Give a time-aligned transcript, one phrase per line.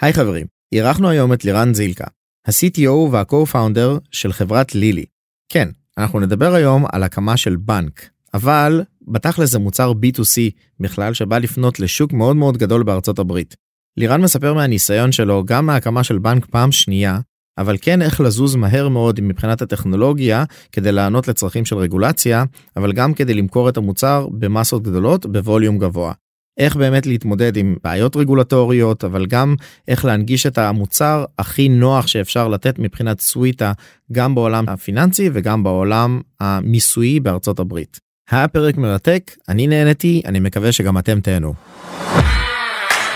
[0.00, 2.04] היי חברים, אירחנו היום את לירן זילקה,
[2.46, 5.04] ה-CTO וה-co-founder של חברת לילי.
[5.48, 11.38] כן, אנחנו נדבר היום על הקמה של בנק, אבל בתכל'ס זה מוצר B2C בכלל שבא
[11.38, 13.56] לפנות לשוק מאוד מאוד גדול בארצות הברית.
[13.96, 17.18] לירן מספר מהניסיון שלו גם מהקמה של בנק פעם שנייה,
[17.58, 22.44] אבל כן איך לזוז מהר מאוד מבחינת הטכנולוגיה כדי לענות לצרכים של רגולציה,
[22.76, 26.12] אבל גם כדי למכור את המוצר במסות גדולות בווליום גבוה.
[26.60, 29.54] איך באמת להתמודד עם בעיות רגולטוריות אבל גם
[29.88, 33.72] איך להנגיש את המוצר הכי נוח שאפשר לתת מבחינת סוויטה
[34.12, 38.00] גם בעולם הפיננסי וגם בעולם המיסויי בארצות הברית.
[38.30, 41.54] היה פרק מרתק, אני נהניתי, אני מקווה שגם אתם תהנו.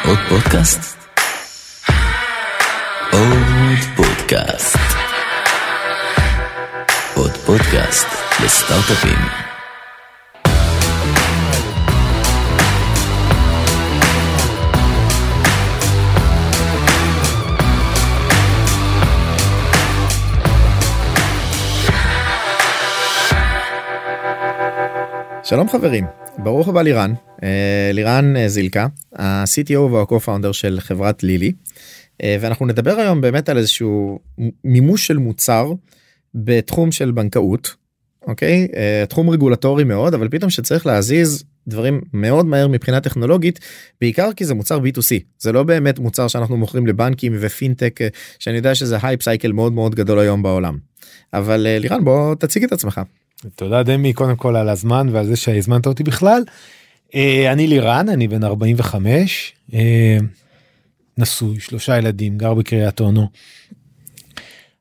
[0.05, 0.97] עוד פודקאסט?
[3.13, 4.79] עוד פודקאסט.
[7.15, 8.07] עוד פודקאסט
[8.45, 9.54] לסטארט-אפים.
[25.45, 26.05] שלום חברים,
[26.39, 28.87] ברוך הבא לירן, אה, לירן אה, זילכה,
[29.19, 31.53] ה-CTO וה-co-founder של חברת לילי,
[32.23, 34.19] אה, ואנחנו נדבר היום באמת על איזשהו
[34.65, 35.73] מימוש של מוצר
[36.35, 37.75] בתחום של בנקאות,
[38.27, 38.69] אוקיי?
[39.09, 43.61] תחום רגולטורי מאוד, אבל פתאום שצריך להזיז דברים מאוד מהר מבחינה טכנולוגית,
[44.01, 48.01] בעיקר כי זה מוצר B2C, זה לא באמת מוצר שאנחנו מוכרים לבנקים ופינטק,
[48.39, 50.79] שאני יודע שזה hype cycle מאוד מאוד גדול היום בעולם.
[51.33, 53.01] אבל לירן בוא תציג את עצמך.
[53.55, 56.43] תודה דמי קודם כל על הזמן ועל זה שהזמנת אותי בכלל.
[57.15, 60.19] אה, אני לירן אני בן 45 אה,
[61.19, 63.29] נשוי שלושה ילדים גר בקריית אונו.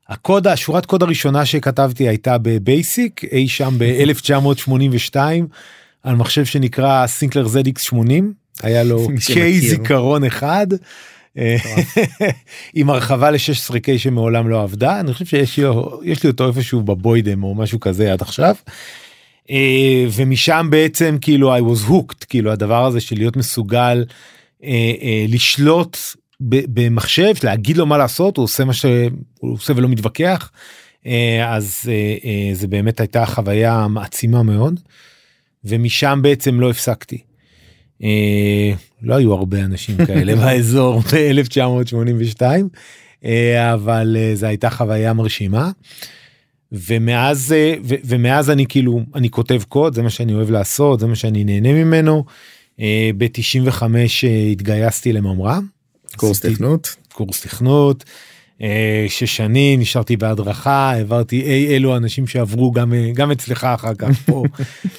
[0.08, 5.16] הקוד השורת קוד הראשונה שכתבתי הייתה בבייסיק אי שם ב-1982
[6.02, 10.66] על מחשב שנקרא סינקלר ZX 80 היה לו קיי זיכרון אחד
[12.74, 17.80] עם הרחבה ל-16K שמעולם לא עבדה אני חושב שיש לי אותו איפשהו בבוידם או משהו
[17.80, 18.54] כזה עד עכשיו.
[19.50, 24.04] אה, ומשם בעצם כאילו I was hooked כאילו הדבר הזה של להיות מסוגל
[24.64, 25.98] אה, אה, לשלוט
[26.40, 28.90] במחשב להגיד לו מה לעשות הוא עושה מה שהוא
[29.40, 30.50] עושה ולא מתווכח
[31.46, 31.90] אז
[32.52, 34.80] זה באמת הייתה חוויה מעצימה מאוד
[35.64, 37.18] ומשם בעצם לא הפסקתי.
[39.04, 42.42] אה, לא היו הרבה אנשים כאלה באזור ב-1982
[43.24, 45.70] אה, אבל אה, זו הייתה חוויה מרשימה.
[46.72, 47.54] ומאז
[47.84, 51.44] ו, ומאז אני כאילו אני כותב קוד זה מה שאני אוהב לעשות זה מה שאני
[51.44, 52.24] נהנה ממנו.
[53.18, 53.82] ב-95
[54.52, 55.66] התגייסתי לממר"ם.
[56.16, 56.96] קורס תכנות.
[57.12, 58.04] קורס תכנות.
[59.08, 64.44] שש שנים נשארתי בהדרכה העברתי אי אלו אנשים שעברו גם גם אצלך אחר כך פה.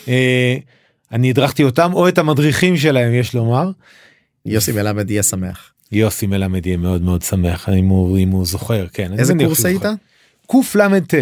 [1.12, 3.72] אני הדרכתי אותם או את המדריכים שלהם יש לומר.
[4.46, 5.72] יוסי מלמד יהיה שמח.
[5.92, 9.84] יוסי מלמד יהיה מאוד מאוד שמח אם הוא אם הוא זוכר כן איזה קורס היית?
[10.48, 11.14] קל"ט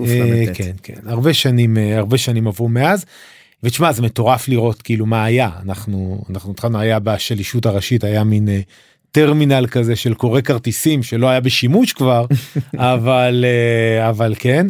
[0.00, 3.04] אה, כן כן הרבה שנים אה, הרבה שנים עברו מאז.
[3.62, 8.48] ותשמע זה מטורף לראות כאילו מה היה אנחנו אנחנו התחלנו היה בשלישות הראשית היה מין
[8.48, 8.60] אה,
[9.12, 12.26] טרמינל כזה של קורא כרטיסים שלא היה בשימוש כבר
[12.76, 13.44] אבל
[14.08, 14.66] אבל כן.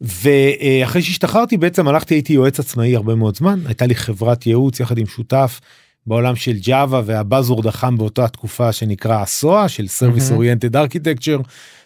[0.00, 4.98] ואחרי שהשתחררתי בעצם הלכתי הייתי יועץ עצמאי הרבה מאוד זמן הייתה לי חברת ייעוץ יחד
[4.98, 5.60] עם שותף
[6.06, 11.42] בעולם של ג'אווה והבאזורד החם באותה תקופה שנקרא הסואה של Service Oriented Architecture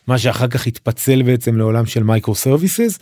[0.07, 2.99] מה שאחר כך התפצל בעצם לעולם של microservices.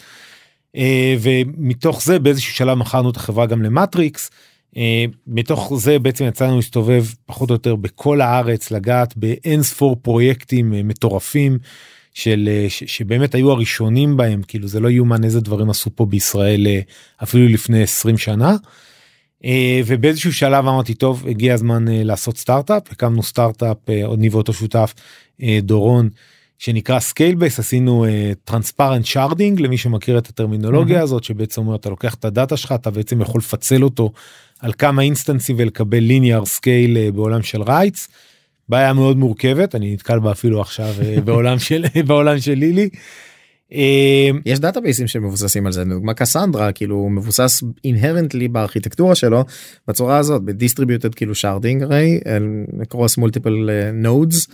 [1.20, 4.30] ומתוך זה באיזשהו שלב מכרנו את החברה גם למטריקס.
[4.76, 10.74] אה, מתוך זה בעצם יצאנו להסתובב פחות או יותר בכל הארץ לגעת באין ספור פרויקטים
[10.74, 11.58] אה, מטורפים.
[12.18, 16.06] של אה, ש, שבאמת היו הראשונים בהם כאילו זה לא יאומן איזה דברים עשו פה
[16.06, 16.80] בישראל אה,
[17.22, 18.56] אפילו לפני 20 שנה.
[19.44, 24.52] אה, ובאיזשהו שלב אמרתי טוב הגיע הזמן לעשות סטארט-אפ הקמנו סטארט-אפ עוד פעם עם אותו
[24.52, 24.94] שותף
[25.62, 26.08] דורון
[26.58, 28.06] שנקרא ScaleBase עשינו
[28.44, 31.02] transparent sharding למי שמכיר את הטרמינולוגיה mm-hmm.
[31.02, 34.12] הזאת שבעצם אומר אתה לוקח את ה data שלך אתה בעצם יכול לפצל אותו
[34.60, 38.08] על כמה instanceים ולקבל linear scale בעולם של writes.
[38.68, 42.88] בעיה מאוד מורכבת אני נתקל בה אפילו עכשיו אה, בעולם של בעולם של לילי.
[43.72, 49.44] אה, יש databaseים שמבוססים על זה דוגמה קסנדרה כאילו מבוסס inherently בארכיטקטורה שלו
[49.88, 52.20] בצורה הזאת ב distributed כאילו sharding הרי
[52.88, 54.46] across multiple nodes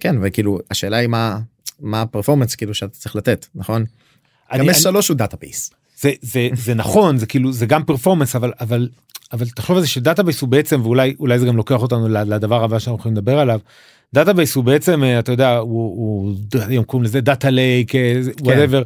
[0.00, 1.38] כן וכאילו השאלה היא מה
[1.80, 3.84] מה ה performance כאילו שאתה צריך לתת נכון.
[4.58, 5.70] גם יש שלוש הוא database.
[6.00, 8.88] זה זה זה נכון זה כאילו זה גם performance אבל אבל
[9.32, 12.64] אבל תחשוב על זה ש database הוא בעצם ואולי אולי זה גם לוקח אותנו לדבר
[12.64, 13.60] הבא שאנחנו יכולים לדבר עליו.
[14.14, 16.34] database הוא בעצם אתה יודע הוא, הוא
[16.68, 17.92] היום קוראים לזה data lake
[18.40, 18.82] whatever.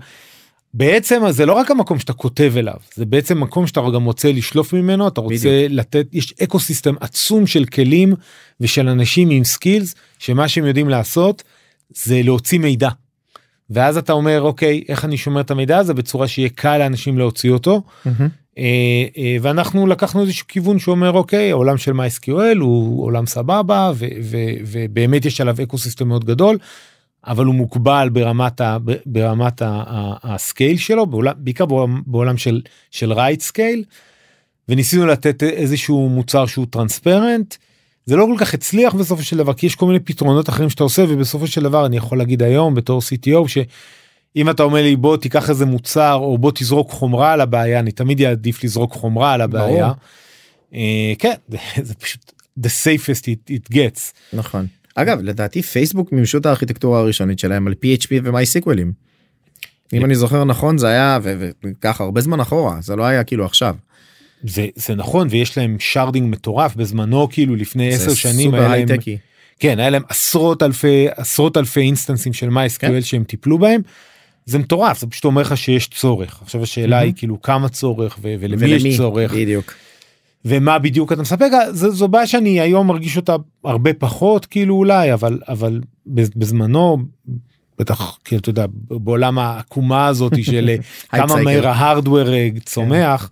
[0.74, 4.72] בעצם זה לא רק המקום שאתה כותב אליו זה בעצם מקום שאתה גם רוצה לשלוף
[4.72, 5.72] ממנו אתה רוצה בדיוק.
[5.72, 8.14] לתת יש ecosystem עצום של כלים
[8.60, 11.42] ושל אנשים עם skills שמה שהם יודעים לעשות
[11.90, 12.88] זה להוציא מידע.
[13.70, 17.50] ואז אתה אומר אוקיי איך אני שומר את המידע הזה בצורה שיהיה קל לאנשים להוציא
[17.50, 18.28] אותו מהמם.
[18.58, 18.64] אה,
[19.18, 24.54] אה, ואנחנו לקחנו איזשהו כיוון שאומר אוקיי העולם של MySQL הוא עולם סבבה ו- ו-
[24.66, 26.58] ובאמת יש עליו ecosystem מאוד גדול.
[27.26, 28.76] אבל הוא מוגבל ברמת ה,
[29.06, 29.62] ברמת
[30.22, 33.84] ה scale שלו בעולם, בעיקר בעולם, בעולם של של write scale.
[34.68, 37.54] וניסינו לתת איזשהו מוצר שהוא transparent.
[38.06, 40.84] זה לא כל כך הצליח בסופו של דבר כי יש כל מיני פתרונות אחרים שאתה
[40.84, 43.48] עושה ובסופו של דבר אני יכול להגיד היום בתור CTO
[44.36, 47.92] שאם אתה אומר לי בוא תיקח איזה מוצר או בוא תזרוק חומרה על הבעיה אני
[47.92, 49.92] תמיד אעדיף לזרוק חומרה על הבעיה.
[50.74, 51.34] אה, כן
[51.82, 54.12] זה פשוט the safest it, it gets.
[54.32, 54.66] נכון.
[54.94, 58.92] אגב לדעתי פייסבוק מימשו את הארכיטקטורה הראשונית שלהם על PHP ו MySQLים.
[59.92, 63.74] אם אני זוכר נכון זה היה וככה הרבה זמן אחורה זה לא היה כאילו עכשיו.
[64.44, 68.68] זה זה נכון ויש להם sharding מטורף בזמנו כאילו לפני זה עשר שנים סופר היה
[68.68, 69.18] להם, הייטקי.
[69.60, 73.02] כן היה להם עשרות אלפי עשרות אלפי instanceים של MySQL כן.
[73.02, 73.80] שהם טיפלו בהם.
[74.46, 77.12] זה מטורף זה פשוט אומר לך שיש צורך עכשיו השאלה היא.
[77.16, 78.88] כאילו כמה צורך ו- ולמי ולמי?
[78.88, 79.74] יש צורך בדיוק.
[80.44, 85.12] ומה בדיוק אתה מספק זו, זו בעיה שאני היום מרגיש אותה הרבה פחות כאילו אולי
[85.12, 86.98] אבל אבל בז- בזמנו
[87.78, 90.68] בטח כאילו אתה יודע בעולם העקומה הזאת של
[91.14, 91.42] אה, כמה.
[91.42, 93.30] מהר ההארדוור אה, צומח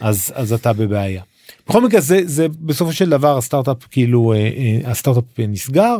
[0.00, 1.22] אז אז אתה בבעיה.
[1.68, 5.96] בכל מקרה זה זה בסופו של דבר הסטארט-אפ כאילו אה, אה, הסטארט-אפ אה, נסגר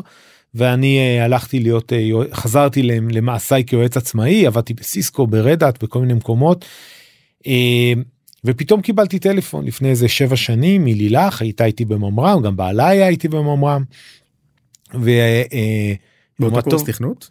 [0.54, 1.98] ואני אה, הלכתי להיות אה,
[2.32, 6.64] חזרתי למ- למעשיי כיועץ עצמאי עבדתי בסיסקו ברדאט בכל מיני מקומות.
[7.46, 7.92] אה,
[8.44, 13.28] ותום קיבלתי טלפון לפני איזה שבע שנים מלילך הייתה איתי בממר"ם גם בעלה היה איתי
[13.28, 13.84] בממר"ם.
[14.94, 15.10] ו...
[16.38, 17.30] באותו קורס "טוב, תכנות?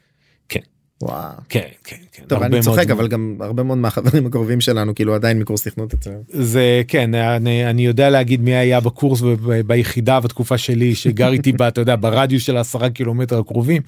[1.01, 1.31] וואו.
[1.49, 2.23] כן כן כן.
[2.27, 2.91] טוב אני מאוד צוחק זמן.
[2.91, 6.13] אבל גם הרבה מאוד מהחברים הקרובים שלנו כאילו עדיין מקורס תכנות אצלם.
[6.27, 11.51] זה כן אני, אני יודע להגיד מי היה בקורס וב- ביחידה בתקופה שלי שגר איתי
[11.51, 13.81] בה אתה יודע ברדיוס של עשרה קילומטר הקרובים.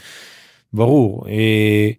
[0.74, 1.26] ברור.
[1.30, 1.90] אה,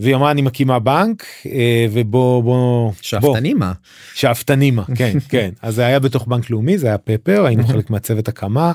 [0.00, 3.72] והיא אמרה אני מקימה בנק אה, ובוא בוא בוא שאפתני מה?
[4.14, 8.28] שאפתנימה כן כן אז זה היה בתוך בנק לאומי זה היה פפר היינו חלק מהצוות
[8.28, 8.72] הקמה.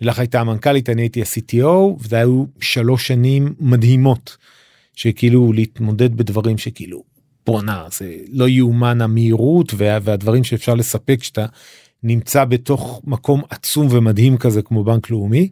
[0.00, 1.66] לילך הייתה המנכ"לית אני הייתי ה-CTO
[2.00, 4.36] וזה היו שלוש שנים מדהימות.
[4.98, 7.02] שכאילו להתמודד בדברים שכאילו
[7.46, 11.46] בואנה זה לא יאומן המהירות וה, והדברים שאפשר לספק שאתה
[12.02, 15.48] נמצא בתוך מקום עצום ומדהים כזה כמו בנק לאומי.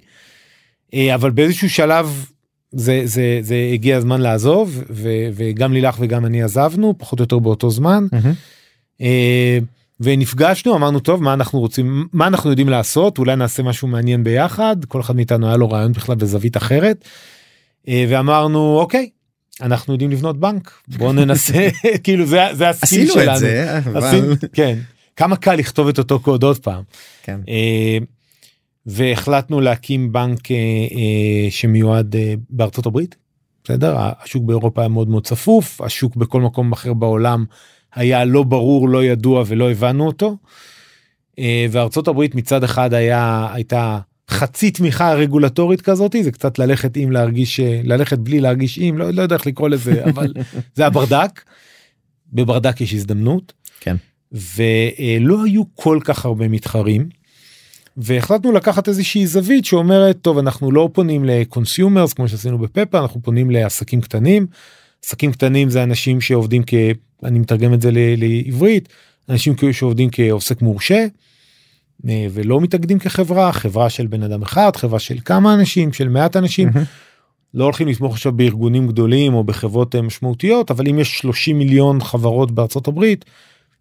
[0.95, 2.27] אה, אבל באיזשהו שלב
[2.73, 7.39] זה זה זה הגיע הזמן לעזוב ו, וגם לילך וגם אני עזבנו פחות או יותר
[7.39, 8.07] באותו זמן.
[9.01, 9.59] אה,
[10.01, 14.77] ונפגשנו אמרנו טוב מה אנחנו רוצים מה אנחנו יודעים לעשות אולי נעשה משהו מעניין ביחד
[14.89, 17.05] כל אחד מאיתנו היה לו רעיון בכלל בזווית אחרת.
[17.89, 19.11] אה, ואמרנו אוקיי
[19.62, 21.69] אנחנו יודעים לבנות בנק בוא ננסה
[22.05, 23.32] כאילו זה זה הסקיל עשינו שלנו.
[23.35, 24.79] את זה אבל עשינו- כן
[25.17, 26.82] כמה קל לכתוב את אותו קוד עוד פעם.
[27.23, 27.41] כן.
[27.49, 27.99] אה,
[28.87, 33.17] והחלטנו להקים בנק אה, אה, שמיועד אה, בארצות הברית.
[33.64, 37.44] בסדר השוק באירופה היה מאוד מאוד צפוף השוק בכל מקום אחר בעולם
[37.94, 40.37] היה לא ברור לא ידוע ולא הבנו אותו.
[41.70, 43.99] וארצות הברית מצד אחד היה הייתה
[44.37, 49.11] חצי תמיכה רגולטורית כזאת זה קצת ללכת עם להרגיש אה, ללכת בלי להרגיש עם לא,
[49.11, 50.33] לא יודע איך לקרוא לזה אבל
[50.75, 51.43] זה הברדק.
[52.33, 53.53] בברדק יש הזדמנות.
[53.81, 53.97] כן.
[54.33, 57.09] ולא היו כל כך הרבה מתחרים.
[57.97, 63.23] והחלטנו לקחת איזושהי זווית שאומרת טוב אנחנו לא פונים ל consumers כמו שעשינו בפפה אנחנו
[63.23, 64.47] פונים לעסקים קטנים.
[65.05, 66.75] עסקים קטנים זה אנשים שעובדים כ...
[67.25, 68.88] אני מתרגם את זה ל- לעברית
[69.28, 71.07] אנשים שעובדים כעוסק מורשה.
[72.09, 76.37] אה, ולא מתאגדים כחברה חברה של בן אדם אחד חברה של כמה אנשים של מעט
[76.37, 76.69] אנשים.
[76.75, 76.85] מהמם.
[77.55, 82.01] לא הולכים לתמוך עכשיו בארגונים גדולים או בחברות אה, משמעותיות אבל אם יש 30 מיליון
[82.01, 83.25] חברות בארצות הברית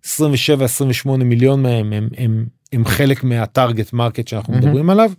[0.05, 4.65] 27 28 מיליון מהם הם, הם, הם חלק מה target market שאנחנו מהמם.
[4.65, 5.11] מדברים עליו.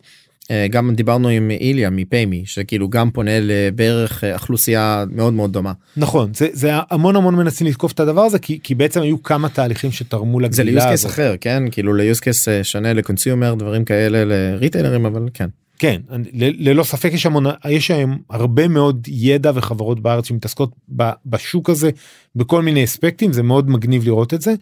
[0.50, 5.72] אה, גם דיברנו עם איליה מפיימי שכאילו גם פונה לבערך אה, אוכלוסייה מאוד מאוד דומה.
[5.96, 9.48] נכון זה זה המון המון מנסים לתקוף את הדבר הזה כי כי בעצם היו כמה
[9.48, 11.10] תהליכים שתרמו זה לגדילה ל-use case הזאת.
[11.10, 15.48] אחר כן כאילו ל-use case אה, שונה ל consumer דברים כאלה ל retailerים אבל כן.
[15.78, 16.00] כן
[16.32, 21.70] ל- ללא ספק יש המון יש היום הרבה מאוד ידע וחברות בארץ שמתעסקות ב- בשוק
[21.70, 21.90] הזה
[22.36, 24.54] בכל מיני אספקטים זה מאוד מגניב לראות את זה.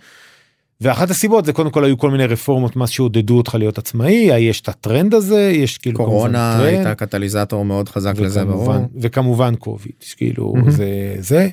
[0.84, 4.60] ואחת הסיבות זה קודם כל היו כל מיני רפורמות מס שעודדו אותך להיות עצמאי יש
[4.60, 8.62] את הטרנד הזה יש כאילו קורונה הייתה קטליזטור מאוד חזק לזה ברור.
[8.62, 10.70] וכמובן, וכמובן קוביד כאילו מהמם.
[10.70, 11.48] זה זה.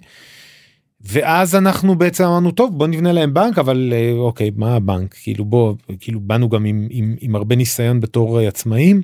[1.02, 5.46] ואז אנחנו בעצם אמרנו טוב בוא נבנה להם בנק אבל אה, אוקיי מה הבנק כאילו
[5.46, 9.02] בוא כאילו באנו גם עם, עם, עם הרבה ניסיון בתור אה, עצמאים.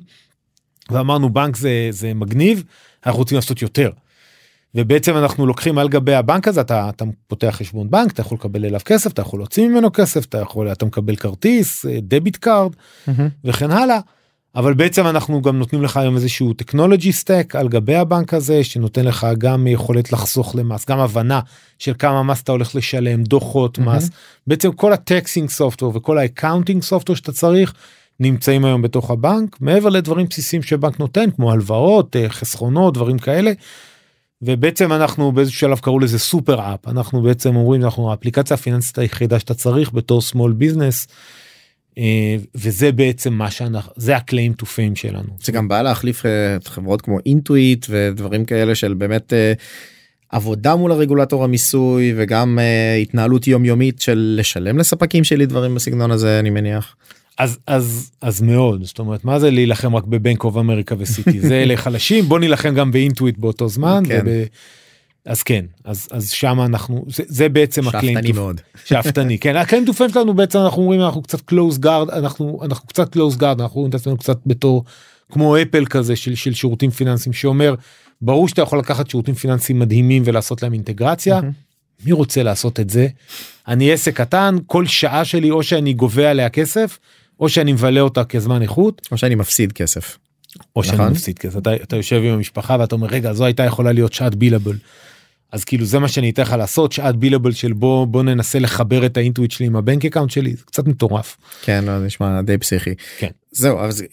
[0.90, 2.64] ואמרנו בנק זה זה מגניב
[3.06, 3.90] אנחנו רוצים לעשות יותר.
[4.74, 8.64] ובעצם אנחנו לוקחים על גבי הבנק הזה אתה, אתה פותח חשבון בנק אתה יכול לקבל
[8.64, 12.72] אליו כסף אתה יכול להוציא ממנו כסף אתה יכול אתה מקבל כרטיס debit card
[13.44, 13.98] וכן הלאה.
[14.56, 19.04] אבל בעצם אנחנו גם נותנים לך היום איזשהו technology stack על גבי הבנק הזה שנותן
[19.04, 21.40] לך גם יכולת לחסוך למס גם הבנה
[21.78, 24.10] של כמה מס אתה הולך לשלם דוחות מס
[24.46, 27.74] בעצם כל ה taxing software וכל ה accounting software שאתה צריך
[28.20, 33.52] נמצאים היום בתוך הבנק מעבר לדברים בסיסיים שבנק נותן כמו הלוואות אה, חסכונות דברים כאלה.
[34.42, 39.38] ובעצם אנחנו באיזשהו שלב קראו לזה סופר אפ אנחנו בעצם אומרים אנחנו האפליקציה הפיננסית היחידה
[39.38, 41.08] שאתה צריך בתור small business.
[41.98, 45.28] אה, וזה בעצם מה שאנחנו זה ה-claim to fame שלנו.
[45.42, 49.52] זה גם בא להחליף אה, חברות כמו אינטואיט ודברים כאלה של באמת אה,
[50.30, 52.58] עבודה מול הרגולטור המיסוי וגם
[53.02, 56.96] התנהלות יומיומית של לשלם לספקים שלי דברים בסגנון הזה אני מניח.
[57.38, 61.64] אז אז אז מאוד זאת אומרת מה זה להילחם רק בבנק אוף אמריקה וסיטי זה
[61.66, 64.02] לחלשים בוא נילחם גם באינטואיט באותו זמן.
[64.06, 64.22] כן.
[64.26, 64.44] וב...
[65.24, 69.84] אז כן אז אז שם אנחנו זה, זה בעצם שאפתני מאוד שאפתני כן ה claim
[69.84, 73.76] to שלנו בעצם אנחנו אומרים אנחנו קצת closed garden אנחנו אנחנו קצת closed garden אנחנו
[73.76, 74.84] רואים את עצמנו קצת בתור
[75.32, 77.74] כמו אפל כזה של של שירותים פיננסיים שאומר
[78.22, 81.38] ברור שאתה יכול לקחת שירותים פיננסיים מדהימים ולעשות להם אינטגרציה.
[81.38, 82.04] Mm-hmm.
[82.06, 83.08] מי רוצה לעשות את זה?
[83.68, 86.98] אני עסק קטן כל שעה שלי או שאני גובה עליה כסף
[87.40, 90.18] או שאני מבלה אותה כזמן איכות או שאני מפסיד כסף.
[90.76, 91.12] או שאני נכון?
[91.12, 94.34] מפסיד כסף אתה, אתה יושב עם המשפחה ואתה אומר רגע זו הייתה יכולה להיות שעת
[94.34, 94.76] בילבל.
[95.52, 99.06] אז כאילו זה מה שאני אתן לך לעשות שעת בילבל של בוא בוא ננסה לחבר
[99.06, 101.36] את האינטואיט שלי עם ה bank account שלי זה קצת מטורף.
[101.62, 102.94] כן לא, נשמע די פסיכי.
[103.18, 103.30] כן.
[103.58, 104.04] זהו אז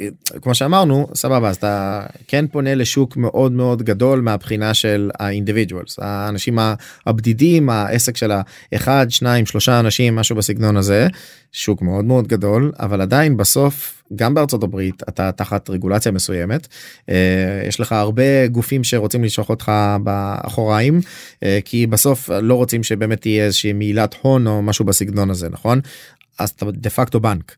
[0.42, 6.00] כמו שאמרנו סבבה אז אתה כן פונה לשוק מאוד מאוד גדול מהבחינה של ה individuals
[6.02, 6.60] האנשים
[7.06, 8.32] הבודדים העסק של
[8.72, 11.08] האחד שניים שלושה אנשים משהו בסגנון הזה
[11.52, 16.68] שוק מאוד מאוד גדול אבל עדיין בסוף גם בארצות הברית אתה תחת רגולציה מסוימת
[17.10, 19.72] אה, יש לך הרבה גופים שרוצים לנשוך אותך
[20.04, 21.02] באחוריים
[21.44, 25.82] אה, כי בסוף לא רוצים שבאמת תהיה איזושהי הלבנת הון או משהו בסגנון הזה נכון
[26.40, 27.56] אז אתה דה פקטו בנק.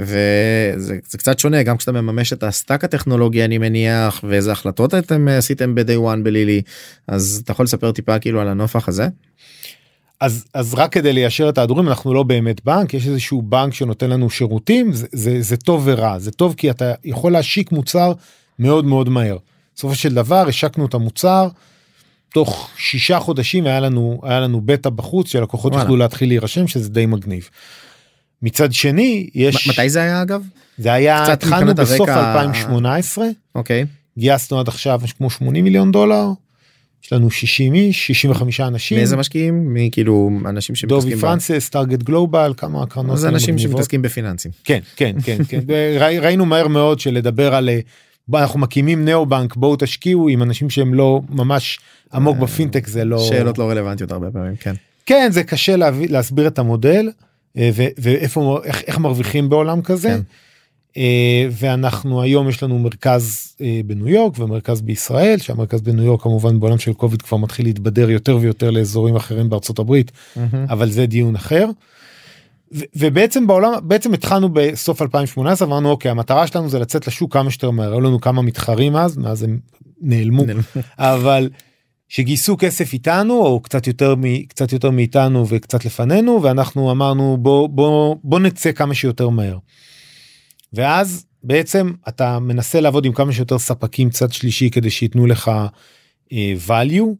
[0.00, 5.28] וזה קצת שונה גם כשאתה מממש את ה stack הטכנולוגי אני מניח ואיזה החלטות אתם
[5.28, 6.62] עשיתם ב-day one בלילי
[7.08, 9.08] אז אתה יכול לספר טיפה כאילו על הנופח הזה.
[10.20, 14.10] אז אז רק כדי ליישר את ההדורים אנחנו לא באמת בנק יש איזשהו בנק שנותן
[14.10, 18.12] לנו שירותים זה, זה, זה טוב ורע זה טוב כי אתה יכול להשיק מוצר
[18.58, 19.36] מאוד מאוד מהר.
[19.76, 21.48] בסופו של דבר השקנו את המוצר
[22.32, 27.06] תוך שישה חודשים היה לנו היה לנו בטא בחוץ שלקוחות יכלו להתחיל להירשם שזה די
[27.06, 27.48] מגניב.
[28.42, 30.42] מצד שני יש מתי זה היה אגב?
[30.78, 32.32] זה היה התחלנו בסוף הרקע...
[32.32, 33.84] 2018 אוקיי.
[34.18, 36.28] גייסנו עד עכשיו כמו 80 מיליון דולר.
[37.04, 38.98] יש לנו 60 איש 65 אנשים.
[38.98, 39.74] מאיזה משקיעים?
[39.74, 44.50] מי כאילו אנשים שמתעסקים דובי פרנסס טארגט גלובל כמה קרנות זה אנשים שמתעסקים בפיננסים.
[44.64, 45.60] כן כן כן כן.
[46.22, 47.70] ראינו מהר מאוד שלדבר על
[48.34, 51.78] אנחנו מקימים נאו בנק בואו תשקיעו עם אנשים שהם לא ממש
[52.12, 54.74] עמוק בפינטק זה לא שאלות לא רלוונטיות הרבה פעמים כן.
[55.06, 57.10] כן זה קשה להביא, להסביר את המודל.
[57.56, 60.08] אה, ואיפה איך, איך מרוויחים בעולם כזה.
[60.08, 60.20] כן.
[60.96, 66.60] אה, ואנחנו היום יש לנו מרכז אה, בניו יורק ומרכז בישראל שהמרכז בניו יורק כמובן
[66.60, 70.40] בעולם של קוביד כבר מתחיל להתבדר יותר ויותר לאזורים אחרים בארצות הברית mm-hmm.
[70.68, 71.66] אבל זה דיון אחר.
[72.96, 77.70] ובעצם בעולם בעצם התחלנו בסוף 2018 אמרנו אוקיי המטרה שלנו זה לצאת לשוק כמה שיותר
[77.70, 79.58] מהר היו לנו כמה מתחרים אז מאז הם
[80.00, 80.44] נעלמו
[80.98, 81.48] אבל
[82.08, 84.14] שגייסו כסף איתנו או קצת יותר
[84.48, 89.58] קצת יותר מאיתנו וקצת לפנינו ואנחנו אמרנו בוא בוא בוא נצא כמה שיותר מהר.
[90.72, 95.50] ואז בעצם אתה מנסה לעבוד עם כמה שיותר ספקים צד שלישי כדי שייתנו לך
[96.24, 96.32] uh,
[96.68, 97.14] value.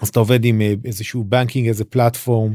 [0.00, 2.54] אז אתה עובד עם uh, איזשהו banking as a platform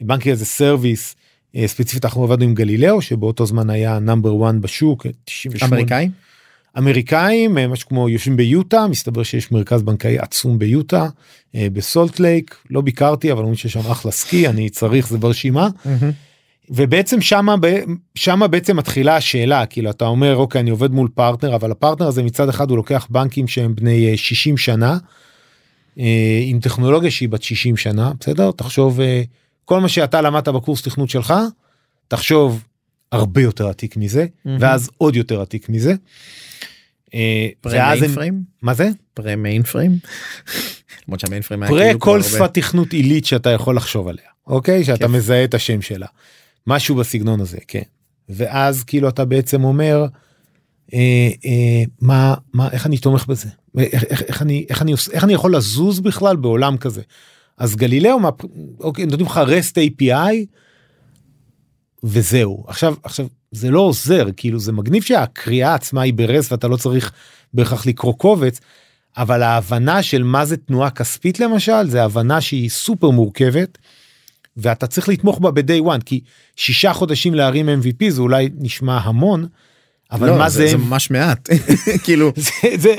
[0.00, 1.16] banking as a service
[1.66, 5.76] ספציפית אנחנו עבדנו עם גלילאו שבאותו זמן היה number 1 בשוק 98.
[5.76, 6.08] אמריקאי?
[6.78, 11.08] אמריקאים אה, משהו כמו יושבים ביוטה מסתבר שיש מרכז בנקאי עצום ביוטה
[11.54, 15.68] אה, בסולט לייק לא ביקרתי אבל אומרים שיש שם אחלה סקי אני צריך זה ברשימה.
[16.72, 17.54] ובעצם שמה
[18.14, 22.22] שמה בעצם מתחילה השאלה כאילו אתה אומר אוקיי אני עובד מול פרטנר אבל הפרטנר הזה
[22.22, 24.98] מצד אחד הוא לוקח בנקים שהם בני 60 אה, שנה
[26.46, 29.00] עם טכנולוגיה שהיא בת 60 שנה בסדר תחשוב
[29.64, 31.34] כל מה שאתה למדת בקורס תכנות שלך
[32.08, 32.64] תחשוב
[33.12, 34.26] הרבה יותר עתיק מזה
[34.60, 35.94] ואז עוד יותר עתיק מזה.
[37.14, 38.42] אה, ואז הם...
[38.62, 38.88] מה זה?
[39.14, 39.98] פרה מיין פריים?
[41.68, 44.84] פרה כאילו כל שפת תכנות עילית שאתה יכול לחשוב עליה אוקיי?
[44.84, 46.06] שאתה מזהה את השם שלה.
[46.66, 47.82] משהו בסגנון הזה כן.
[48.28, 50.06] ואז כאילו אתה בעצם אומר
[50.94, 53.48] אה, אה, מה מה איך אני תומך בזה?
[53.78, 57.02] איך אני איך אני איך אני יכול לזוז בכלל בעולם כזה?
[57.58, 58.28] אז גלילאו מה,
[58.80, 60.34] אוקיי נותנים לך רסט API
[62.04, 62.64] וזהו.
[62.68, 67.12] עכשיו עכשיו זה לא עוזר כאילו זה מגניב שהקריאה עצמה היא ברס ואתה לא צריך
[67.54, 68.60] בהכרח לקרוא קובץ.
[69.16, 73.78] אבל ההבנה של מה זה תנועה כספית למשל זה הבנה שהיא סופר מורכבת.
[74.56, 76.20] ואתה צריך לתמוך בה ב-day one כי
[76.56, 79.46] שישה חודשים להרים MVP זה אולי נשמע המון.
[80.12, 81.48] אבל לא, מה זה, זה, זה ממש מעט
[82.04, 82.94] כאילו זה, זה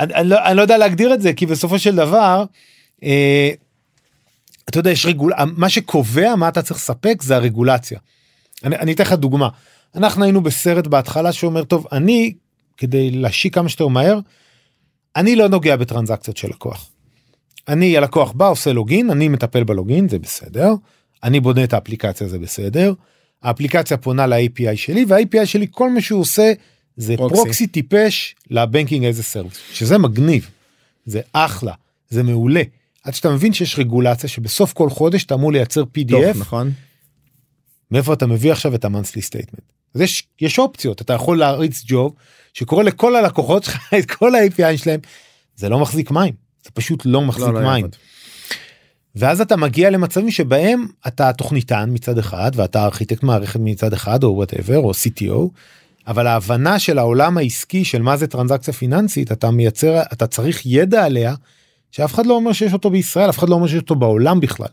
[0.00, 2.44] אני, אני, לא, אני לא יודע להגדיר את זה כי בסופו של דבר
[3.02, 3.50] אה,
[4.68, 7.98] אתה יודע יש רגול מה שקובע מה אתה צריך לספק זה הרגולציה.
[8.64, 9.48] אני, אני אתן לך דוגמה.
[9.94, 12.34] אנחנו היינו בסרט בהתחלה שאומר טוב אני
[12.76, 14.18] כדי להשיק כמה שיותר מהר
[15.16, 16.90] אני לא נוגע בטרנזקציות של לקוח.
[17.68, 20.74] אני הלקוח בא עושה login אני מטפל ב login זה בסדר.
[21.24, 22.92] אני בונה את האפליקציה זה בסדר.
[23.42, 26.52] האפליקציה פונה ל-API שלי וה-API שלי כל מה שהוא עושה
[26.96, 27.36] זה proxy.
[27.36, 30.50] proxy טיפש ל banking as a service שזה מגניב.
[31.06, 31.72] זה אחלה.
[32.10, 32.62] זה מעולה.
[33.04, 36.72] עד שאתה מבין שיש רגולציה שבסוף כל חודש אתה אמור לייצר טוב, PDF נכון
[37.90, 39.62] מאיפה אתה מביא עכשיו את ה monthly statement.
[39.94, 42.14] אז יש יש אופציות אתה יכול להריץ job
[42.54, 45.00] שקורא לכל הלקוחות שלך את כל ה-API שלהם
[45.56, 47.86] זה לא מחזיק מים זה פשוט לא מחזיק לא, לא מים.
[49.14, 54.28] ואז אתה מגיע למצבים שבהם אתה תוכניתן מצד אחד ואתה ארכיטקט מערכת מצד אחד או
[54.36, 55.48] whatever או CTO.
[56.06, 61.04] אבל ההבנה של העולם העסקי של מה זה טרנזקציה פיננסית אתה מייצר אתה צריך ידע
[61.04, 61.34] עליה
[61.90, 64.68] שאף אחד לא אומר שיש אותו בישראל אף אחד לא אומר שיש אותו בעולם בכלל.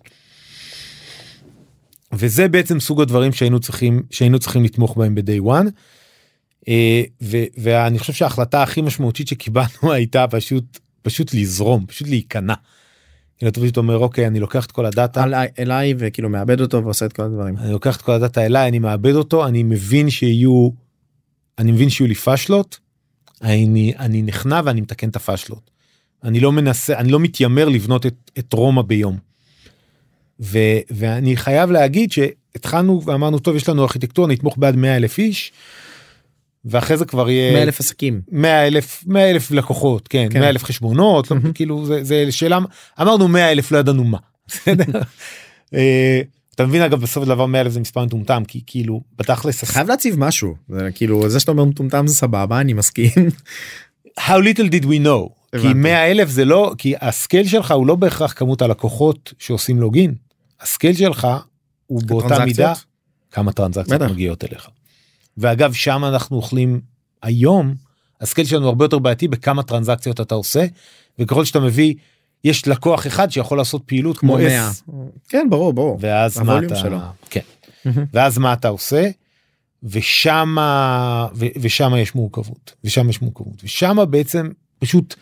[2.16, 5.70] וזה בעצם סוג הדברים שהיינו צריכים שהיינו צריכים לתמוך בהם ב-day one.
[6.68, 12.54] אה, ו- ואני חושב שההחלטה הכי משמעותית שקיבלנו הייתה פשוט פשוט לזרום פשוט להיכנע.
[13.38, 16.84] כאילו, אתה פשוט אומר אוקיי אני לוקח את כל הדאטה אליי, אליי וכאילו מאבד אותו
[16.84, 20.10] ועושה את כל הדברים אני לוקח את כל הדאטה אליי אני מאבד אותו אני מבין
[20.10, 20.70] שיהיו
[21.60, 22.80] אני מבין שיהיו לי פאשלות
[23.42, 25.72] אני אני נכנע ואני מתקן את הפאשלות.
[26.24, 29.18] אני לא מנסה אני לא מתיימר לבנות את, את רומא ביום.
[30.40, 30.60] ו,
[30.92, 35.52] ואני חייב להגיד שהתחלנו ואמרנו טוב יש לנו ארכיטקטורה נתמוך בעד 100 אלף איש.
[36.66, 40.40] ואחרי זה כבר יהיה 100 אלף עסקים 100 אלף 100 אלף לקוחות כן, כן.
[40.40, 41.54] 100 אלף חשבונות לא, מהמם.
[41.54, 42.60] כאילו זה, זה שאלה
[43.02, 44.18] אמרנו 100 אלף לא ידענו מה.
[45.76, 46.22] אה,
[46.56, 50.20] אתה מבין אגב בסוף דבר 100 אלף זה מספר מטומטם כי כאילו בתכלס חייב להציב
[50.20, 53.12] משהו זה כאילו זה שאתה אומר מטומטם זה סבבה אני מסכים
[54.20, 55.74] how little did we know כי הבנתי.
[55.74, 60.14] 100 אלף זה לא כי הסקייל שלך הוא לא בהכרח כמות הלקוחות שעושים לוגין
[60.66, 61.28] הסקייל שלך
[61.88, 62.46] הוא באותה?
[62.46, 62.74] מידה
[63.32, 64.12] כמה טרנזקציות בטח.
[64.12, 64.70] מגיעות אליך.
[65.38, 66.82] ואגב שם אנחנו אוכלים
[67.22, 67.76] היום
[68.22, 70.66] הסקייל שלנו הרבה יותר בעייתי בכמה טרנזקציות אתה עושה
[71.20, 71.94] וככל שאתה מביא
[72.44, 74.92] יש לקוח אחד שיכול לעשות פעילות כמו כמו 100 S
[75.30, 76.98] כן ברור ברור ואז מה אתה שלו.
[77.30, 77.42] כן.
[78.14, 79.10] ואז מה אתה עושה
[79.84, 80.56] ושם
[81.36, 84.50] ושם יש מורכבות ושם יש מורכבות ושם בעצם
[84.80, 85.16] פשוט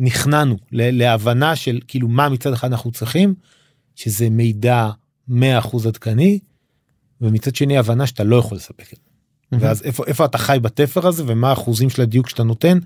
[0.00, 3.34] נכנענו להבנה של כאילו מה מצד אחד אנחנו צריכים
[3.96, 4.90] שזה מידע
[5.30, 5.32] 100%
[5.86, 6.38] עדכני
[7.20, 9.12] ומצד שני הבנה שאתה לא יכול לספק את זה.
[9.60, 12.78] ואז איפה איפה אתה חי בתפר הזה ומה האחוזים של הדיוק שאתה נותן.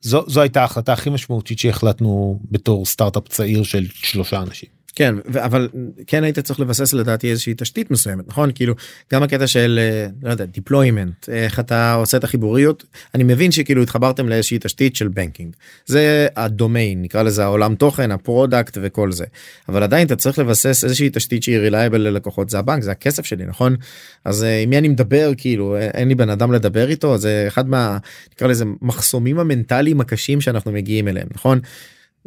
[0.00, 4.77] זו, זו הייתה ההחלטה הכי משמעותית שהחלטנו בתור סטארט-אפ צעיר של שלושה אנשים.
[4.98, 5.68] כן אבל
[6.06, 8.50] כן היית צריך לבסס לדעתי איזושהי תשתית מסוימת נכון?
[8.54, 8.74] כאילו
[9.12, 12.84] גם הקטע של אה, לא יודע deployment איך אתה עושה את החיבוריות
[13.14, 15.54] אני מבין שכאילו התחברתם לאיזושהי תשתית של banking
[15.86, 19.24] זה הדומיין נקרא לזה העולם תוכן ה product וכל זה.
[19.68, 23.46] אבל עדיין אתה צריך לבסס איזושהי תשתית שהיא reliable ללקוחות זה הבנק זה הכסף שלי
[23.46, 23.76] נכון?
[24.24, 27.44] אז אה, עם מי אני מדבר כאילו אה, אין לי בן אדם לדבר איתו זה
[27.48, 27.98] אחד מה
[28.32, 31.60] נקרא לזה מחסומים המנטליים הקשים שאנחנו מגיעים אליהם נכון.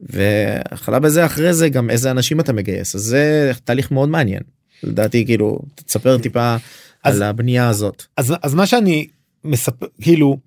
[0.10, 4.42] והחלה בזה אחרי זה גם איזה אנשים אתה מגייס אז זה תהליך מאוד מעניין
[4.84, 6.56] לדעתי כאילו תספר טיפה
[7.04, 8.04] אז- על הבנייה הזאת.
[8.18, 9.08] אז אז מה שאני
[9.44, 10.38] מספר כאילו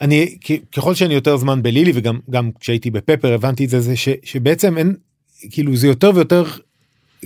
[0.00, 0.36] אני
[0.76, 4.78] ככל שאני יותר זמן בלילי וגם גם כשהייתי בפפר הבנתי את זה זה ש, שבעצם
[4.78, 4.94] אין
[5.50, 6.44] כאילו זה יותר ויותר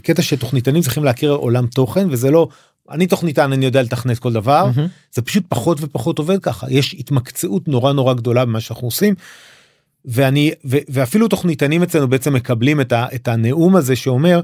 [0.03, 2.48] קטע שתוכניתנים צריכים להכיר עולם תוכן וזה לא
[2.90, 4.88] אני תוכניתן אני יודע לתכנת כל דבר מהמם.
[5.12, 9.14] זה פשוט פחות ופחות עובד ככה יש התמקצעות נורא נורא גדולה במה שאנחנו עושים.
[10.09, 14.40] ואני ו, ואפילו תוכניתנים אצלנו בעצם מקבלים את, ה, את הנאום הזה שאומר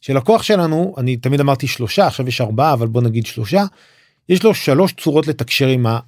[0.00, 3.64] שלקוח שלנו אני תמיד אמרתי שלושה עכשיו יש ארבעה אבל בוא נגיד שלושה
[4.28, 5.98] יש לו שלוש צורות לתקשר עם, ה,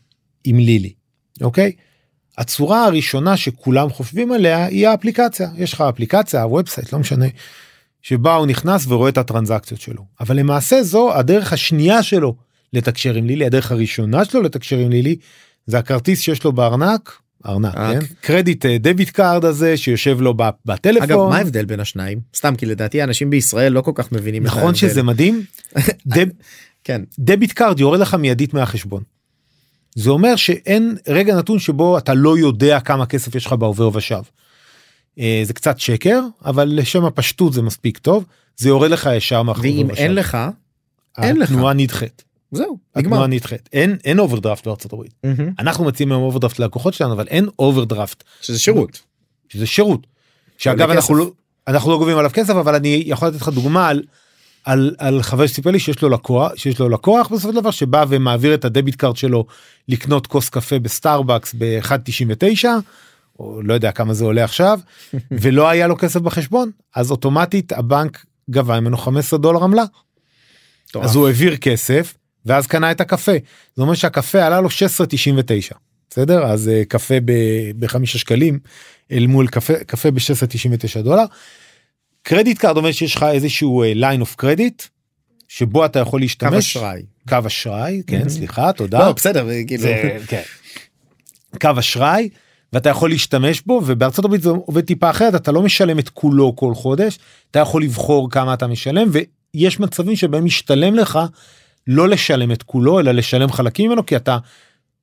[0.44, 0.92] עם לילי
[1.40, 1.72] אוקיי.
[2.38, 7.26] הצורה הראשונה שכולם חושבים עליה היא האפליקציה יש לך אפליקציה ה website לא משנה
[8.02, 12.34] שבה הוא נכנס ורואה את הטרנזקציות שלו אבל למעשה זו הדרך השנייה שלו
[12.72, 15.16] לתקשר עם לילי הדרך הראשונה שלו לתקשר עם לילי
[15.66, 18.02] זה הכרטיס שיש לו בארנק ארנק ארנק.
[18.02, 18.06] כן?
[18.20, 22.66] קרדיט אה, debit card הזה שיושב לו בטלפון אגב מה ההבדל בין השניים סתם כי
[22.66, 24.74] לדעתי אנשים בישראל לא כל כך מבינים נכון.
[24.74, 25.42] שזה מדהים
[26.06, 26.26] דב,
[26.84, 29.02] כן דביט קארד יורד לך מיידית מהחשבון.
[29.94, 34.22] זה אומר שאין רגע נתון שבו אתה לא יודע כמה כסף יש לך בעובר ושב.
[35.18, 38.24] אה, זה קצת שקר אבל לשם הפשטות זה מספיק טוב
[38.56, 40.38] זה יורד לך ישר מהעובר ואם אין לך
[41.18, 41.50] אין לך.
[41.50, 42.24] התנועה נדחית.
[42.56, 43.26] זהו, נגמר.
[43.26, 45.52] נדחית אין אין overdraft בארצות הברית מהמם.
[45.58, 49.00] אנחנו מציעים היום overdraft ללקוחות שלנו אבל אין overdraft שזה שירות.
[49.48, 50.06] שזה שירות.
[50.58, 51.14] שאגב אנחנו.
[51.14, 51.30] לא
[51.68, 54.02] אנחנו לא גובים עליו כסף אבל אני יכול לתת לך דוגמה על
[54.64, 58.04] על, על חבר שסיפר לי שיש לו לקוח שיש לו לקוח בסופו של דבר שבא
[58.08, 59.46] ומעביר את ה debit card שלו
[59.88, 62.64] לקנות כוס קפה בסטארבקס ב-1.99
[63.38, 64.80] או לא יודע כמה זה עולה עכשיו
[65.40, 69.84] ולא היה לו כסף בחשבון אז אוטומטית הבנק גבה ממנו 15 דולר עמלה.
[71.00, 72.14] אז הוא העביר כסף
[72.46, 73.32] ואז קנה את הקפה
[73.76, 75.74] זה אומר שהקפה עלה לו 16.99
[76.10, 77.14] בסדר אז אה, קפה
[77.78, 78.58] בחמישה שקלים
[79.12, 81.24] אל מול קפה קפה ב-16.99 דולר.
[82.22, 84.88] credit card אומר שיש לך איזשהו אה, line of credit
[85.48, 87.02] שבו אתה יכול קו להשתמש אשראי.
[87.28, 88.28] קו אשראי כן Mhm.
[88.28, 89.82] סליחה תודה לא, בסדר, כאילו.
[89.82, 90.42] זה, כן.
[91.60, 92.28] קו אשראי
[92.72, 96.56] ואתה יכול להשתמש בו ובארצות הברית זה עובד טיפה אחרת אתה לא משלם את כולו
[96.56, 97.18] כל חודש
[97.50, 101.18] אתה יכול לבחור כמה אתה משלם ויש מצבים שבהם משתלם לך
[101.86, 104.38] לא לשלם את כולו אלא לשלם חלקים ממנו כי אתה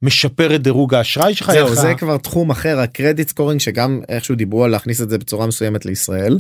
[0.01, 1.51] משפר את דירוג האשראי שלך.
[1.51, 5.17] זהו, זה כבר תחום אחר, ה credit scoring, שגם איכשהו דיברו על להכניס את זה
[5.17, 6.39] בצורה מסוימת לישראל,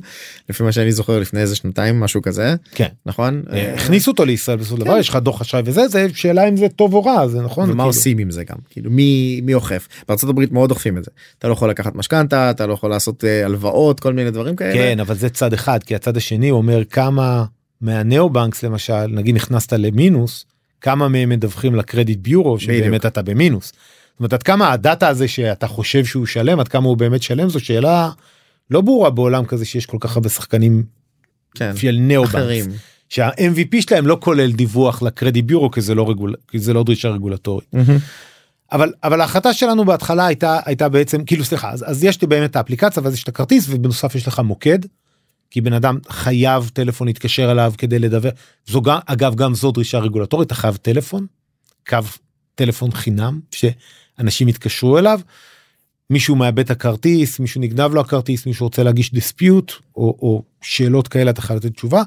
[0.49, 2.87] לפי מה שאני זוכר לפני איזה שנתיים, משהו כזה, כן.
[3.05, 3.43] נכון?
[3.53, 4.99] אה, הכניסו אותו לישראל בסופו של דבר כן.
[4.99, 7.73] יש לך דוח אשראי וזה זה שאלה אם זה טוב או רע זה נכון ומה
[7.73, 7.83] כאילו.
[7.83, 11.47] עושים עם זה גם כאילו מי מי אוכף בארצות הברית מאוד אוכפים את זה אתה
[11.47, 14.73] לא יכול לקחת משכנתה אתה לא יכול לעשות אה, הלוואות כל מיני דברים כאלה.
[14.73, 17.45] כן אבל זה צד אחד כי הצד השני אומר כמה
[17.81, 20.45] מהנאו בנקס למשל נגיד נכנסת למינוס
[20.81, 23.05] כמה מהם מדווחים לקרדיט ביורו שבאמת בדיוק.
[23.05, 23.67] אתה במינוס.
[23.67, 27.49] זאת אומרת עד כמה הדאטה הזה שאתה חושב שהוא שלם עד כמה הוא באמת שלם
[27.49, 28.09] זו שאלה
[28.71, 30.83] לא ברורה בעולם כזה שיש כל כך הרבה שחקנים
[31.55, 31.75] כן.
[31.75, 32.65] של נאו אחרים.
[32.65, 36.35] בנקס שה-MVP שלהם לא כולל דיווח לקרדיט ביורו כי זה לא רגול...
[36.47, 37.67] כי זה לא דרישה רגולטורית.
[37.73, 37.97] מהמם.
[38.71, 42.51] אבל אבל ההחלטה שלנו בהתחלה הייתה הייתה בעצם כאילו סליחה אז, אז יש לי באמת
[42.51, 44.79] את האפליקציה ואז יש את הכרטיס ובנוסף יש לך מוקד.
[45.51, 48.33] כי בן אדם חייב טלפון להתקשר אליו כדי לדווח
[48.67, 51.25] זו גם אגב גם זו דרישה רגולטורית אתה חייב טלפון
[51.87, 51.97] קו
[52.55, 55.19] טלפון חינם שאנשים יתקשרו אליו.
[56.09, 61.07] מישהו מאבד את הכרטיס מישהו נגנב לו הכרטיס מישהו רוצה להגיש דיספיוט או, או שאלות
[61.07, 62.03] כאלה אתה חייב לתת תשובה.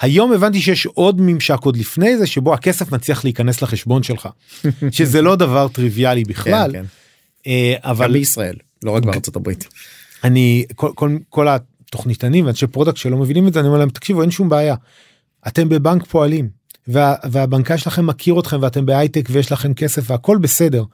[0.00, 4.28] היום הבנתי שיש עוד ממשק עוד לפני זה שבו הכסף מצליח להיכנס לחשבון שלך
[4.96, 6.84] שזה לא דבר טריוויאלי בכלל כן, כן.
[7.46, 9.68] אה, אבל אבל בישראל לא רק בארצות הברית.
[10.24, 11.48] אני כל, כל, כל
[11.90, 14.74] התוכניתנים ואנשי product שלא מבינים את זה אני אומר להם תקשיבו אין שום בעיה.
[15.48, 16.48] אתם בבנק פועלים
[16.88, 20.84] וה, והבנקאי שלכם מכיר אתכם ואתם בהייטק ויש לכם כסף והכל בסדר.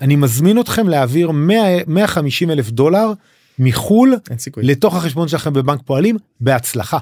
[0.00, 3.12] אני מזמין אתכם להעביר 100, 150 אלף דולר
[3.58, 4.14] מחול.
[4.56, 6.98] לתוך החשבון שלכם בבנק פועלים בהצלחה.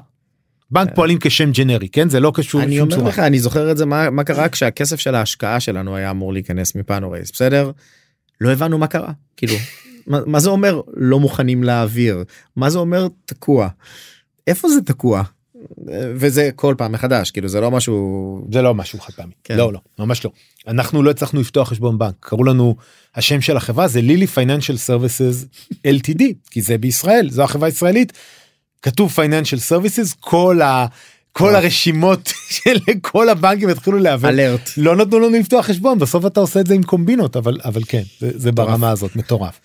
[0.71, 3.09] בנק פועלים כשם גנרי כן זה לא קשור אני אומר צורה.
[3.09, 6.75] לך אני זוכר את זה מה מה קרה כשהכסף של ההשקעה שלנו היה אמור להיכנס
[6.75, 7.71] מ fundraise בסדר
[8.41, 9.53] לא הבנו מה קרה כאילו
[10.07, 12.23] מה, מה זה אומר לא מוכנים להעביר
[12.55, 13.67] מה זה אומר תקוע
[14.47, 15.23] איפה זה תקוע
[16.15, 19.33] וזה כל פעם מחדש כאילו זה לא משהו זה לא משהו חד פעמי.
[19.43, 19.57] כן.
[19.57, 20.31] לא לא ממש לא.
[20.67, 22.75] אנחנו לא הצלחנו לפתוח חשבון בנק קראו לנו
[23.15, 25.45] השם של החברה זה Lili Financial Services
[25.87, 28.13] LTD כי זה בישראל זו החברה הישראלית.
[28.81, 30.85] כתוב financial services כל ה...
[31.31, 31.57] כל אה.
[31.57, 36.59] הרשימות של כל הבנקים התחילו להיאבק alert לא נתנו לנו לפתוח חשבון בסוף אתה עושה
[36.59, 38.51] את זה עם קומבינות אבל אבל כן זה, זה.
[38.51, 39.59] ברמה הזאת מטורף.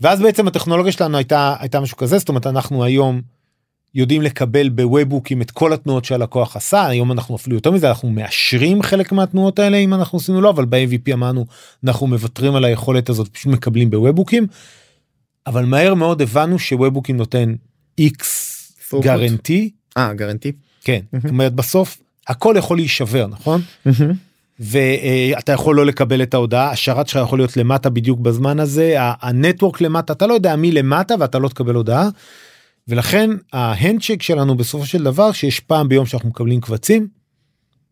[0.00, 3.20] ואז בעצם הטכנולוגיה שלנו הייתה הייתה משהו כזה זאת אומרת אנחנו היום
[3.94, 8.82] יודעים לקבל בוובוקים את כל התנועות שהלקוח עשה היום אנחנו אפילו יותר מזה אנחנו מאשרים
[8.82, 11.46] חלק מהתנועות האלה אם אנחנו עשינו לא אבל ב-MVP אמרנו
[11.84, 14.46] אנחנו מוותרים על היכולת הזאת פשוט מקבלים בוובוקים.
[15.46, 17.54] אבל מהר מאוד הבנו שוובוקים נותן
[18.00, 18.24] x.
[19.00, 20.52] גרנטי אה גרנטי
[20.84, 23.62] כן זאת אומרת בסוף הכל יכול להישבר נכון
[24.60, 29.80] ואתה יכול לא לקבל את ההודעה השרת שלך יכול להיות למטה בדיוק בזמן הזה הנטוורק
[29.80, 32.08] למטה אתה לא יודע מי למטה ואתה לא תקבל הודעה.
[32.88, 37.08] ולכן ההנדשק שלנו בסופו של דבר שיש פעם ביום שאנחנו מקבלים קבצים.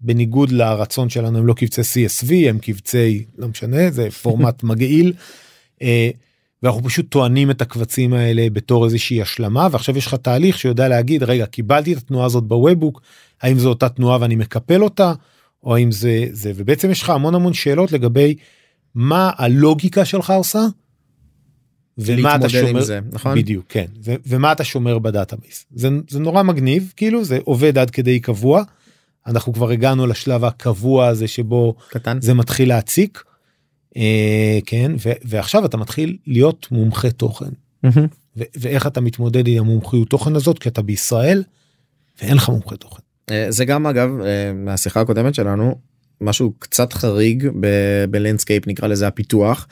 [0.00, 5.12] בניגוד לרצון שלנו הם לא קבצי CSV הם קבצי לא משנה זה פורמט מגעיל.
[5.82, 6.10] אה,
[6.62, 11.22] ואנחנו פשוט טוענים את הקבצים האלה בתור איזושהי השלמה ועכשיו יש לך תהליך שיודע להגיד
[11.22, 13.02] רגע קיבלתי את התנועה הזאת בוובוק
[13.42, 15.12] האם זו אותה תנועה ואני מקפל אותה
[15.62, 18.34] או האם זה זה ובעצם יש לך המון המון שאלות לגבי
[18.94, 20.66] מה הלוגיקה שלך עושה.
[21.98, 23.38] ומה אתה שומר זה, נכון?
[23.38, 27.78] בדיוק כן ו- ומה אתה שומר ב database זה, זה נורא מגניב כאילו זה עובד
[27.78, 28.62] עד כדי קבוע.
[29.26, 33.22] אנחנו כבר הגענו לשלב הקבוע הזה שבו קטן זה מתחיל להציק.
[33.96, 37.50] אה, כן ו- ועכשיו אתה מתחיל להיות מומחה תוכן
[37.82, 38.06] מהמם.
[38.36, 41.42] ו- ואיך אתה מתמודד עם המומחיות תוכן הזאת כי אתה בישראל
[42.20, 43.02] ואין לך מומחה תוכן.
[43.30, 45.78] אה, זה גם אגב אה, מהשיחה הקודמת שלנו
[46.20, 47.48] משהו קצת חריג
[48.10, 49.66] ב landscape נקרא לזה הפיתוח.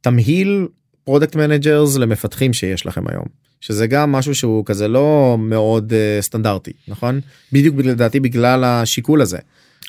[0.00, 0.68] התמהיל
[1.04, 3.24] product managers למפתחים שיש לכם היום
[3.60, 7.20] שזה גם משהו שהוא כזה לא מאוד אה, סטנדרטי נכון
[7.52, 9.38] בדיוק לדעתי בגלל השיקול הזה.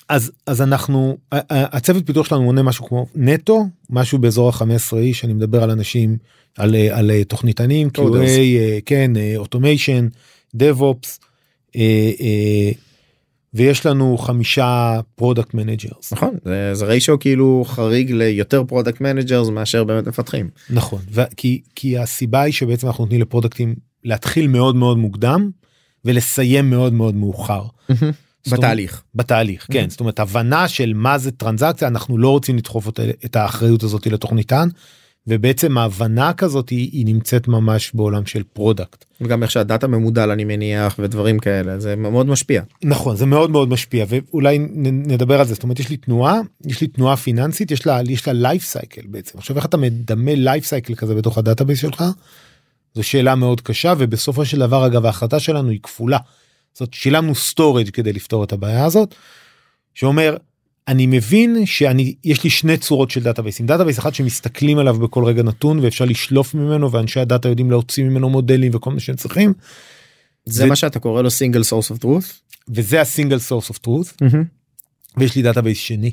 [0.10, 5.34] אז אז אנחנו הצוות פיתוח שלנו מונה משהו כמו נטו משהו באזור ה-15 איש אני
[5.34, 6.18] מדבר על אנשים
[6.58, 8.02] על, על תוכניתנים QA
[8.86, 10.08] כן automation
[10.62, 10.70] אה, אה,
[13.54, 19.84] ויש לנו חמישה product managers נכון זה, זה ריישו כאילו חריג ליותר product managers מאשר
[19.84, 20.50] באמת מפתחים.
[20.70, 24.98] נכון ו- כי כי הסיבה היא שבעצם אנחנו נותנים ל product ים להתחיל מאוד מאוד
[24.98, 25.50] מוקדם
[26.06, 27.64] ולסיים מאוד מאוד מאוחר.
[28.52, 29.04] בתהליך.
[29.16, 29.90] בתהליך כן.
[29.90, 34.08] זאת אומרת הבנה של מה זה טרנזקציה אנחנו לא רוצים לדחוף אותה, את האחריות הזאת
[34.08, 34.68] לתוכניתן
[35.28, 39.06] ובעצם ההבנה כזאת היא, היא נמצאת ממש בעולם של product.
[39.22, 42.62] וגם איך שהדאטה ממודל אני מניח ודברים כאלה זה מאוד משפיע.
[42.84, 46.82] נכון זה מאוד מאוד משפיע ואולי נדבר על זה זאת אומרת יש לי תנועה יש
[46.82, 50.66] לי תנועה פיננסית יש לה יש לה life cycle בעצם עכשיו איך אתה מדמה life
[50.66, 52.04] cycle כזה בתוך ה database שלך.
[52.94, 56.18] זו שאלה מאוד קשה ובסופו של דבר אגב ההחלטה שלנו היא כפולה.
[56.74, 59.16] זאת שילמנו storage כדי לפתור את הבעיה הזאת.
[59.94, 60.38] שאומר
[60.88, 63.66] אני מבין שאני יש לי שני צורות של database ים.
[63.66, 68.30] database אחד שמסתכלים עליו בכל רגע נתון ואפשר לשלוף ממנו ואנשי הדאטה יודעים להוציא ממנו
[68.30, 69.54] מודלים וכל מה שהם צריכים.
[70.46, 72.42] זה ו- מה שאתה קורא לו single source of truth.
[72.70, 74.14] וזה ה single source of truth
[75.18, 76.12] ויש לי database שני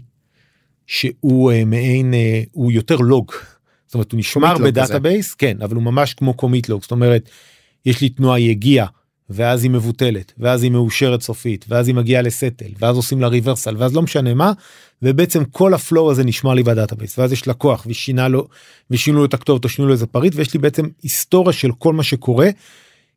[0.87, 3.33] שהוא אה, מעין אה, הוא יותר log.
[3.87, 7.31] זאת אומרת הוא נשמר ב database כן אבל הוא ממש כמו commit log זאת אומרת
[7.87, 8.87] יש לי תנועה היא הגיעה
[9.31, 13.29] ואז היא מבוטלת ואז היא מאושרת סופית ואז היא מגיעה ל settle ואז עושים לה
[13.29, 14.53] reversal ואז לא משנה מה
[15.03, 18.49] ובעצם כל ה flow הזה נשמר לי ב database ואז יש לקוח ושינה לו
[18.91, 21.93] ושינו לו את הכתובת או שינו לו איזה פריט ויש לי בעצם היסטוריה של כל
[21.93, 22.51] מה שקורה.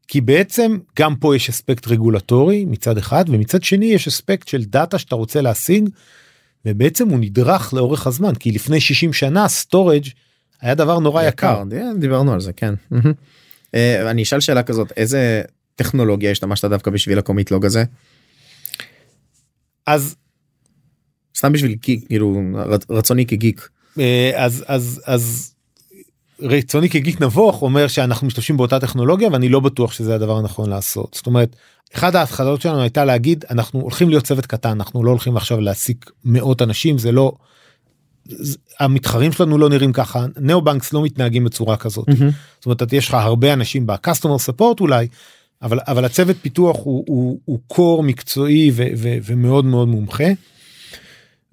[0.07, 4.97] כי בעצם גם פה יש אספקט רגולטורי מצד אחד ומצד שני יש אספקט של דאטה
[4.97, 5.89] שאתה רוצה להשיג
[6.65, 10.07] ובעצם הוא נדרש לאורך הזמן כי לפני 60 שנה storage
[10.61, 11.63] היה דבר נורא יקר.
[11.67, 12.73] יקר דיברנו על זה כן.
[13.75, 15.41] אה, אני אשאל שאלה כזאת איזה
[15.81, 17.83] טכנולוגיה השתמשת דווקא בשביל ה commit log הזה
[19.85, 20.15] אז
[21.37, 23.69] סתם בשביל גיק כאילו רצ- רצוני כגיק.
[23.99, 25.53] אה, אז אז אז
[26.41, 31.13] רצוני כגיק נבוך אומר שאנחנו משתמשים באותה טכנולוגיה ואני לא בטוח שזה הדבר הנכון לעשות
[31.13, 31.55] זאת אומרת
[31.95, 36.11] אחד ההתחלות שלנו הייתה להגיד אנחנו הולכים להיות צוות קטן אנחנו לא הולכים עכשיו להעסיק
[36.25, 37.31] מאות אנשים זה לא.
[38.25, 42.05] זה- המתחרים שלנו לא נראים ככה נאו-בנקס לא מתנהגים בצורה כזאת
[42.59, 45.07] זאת אומרת יש לך הרבה אנשים בקסטומר ספורט אולי
[45.61, 50.27] אבל אבל הצוות פיתוח הוא הוא, הוא קור מקצועי ו, ו, ומאוד מאוד מומחה.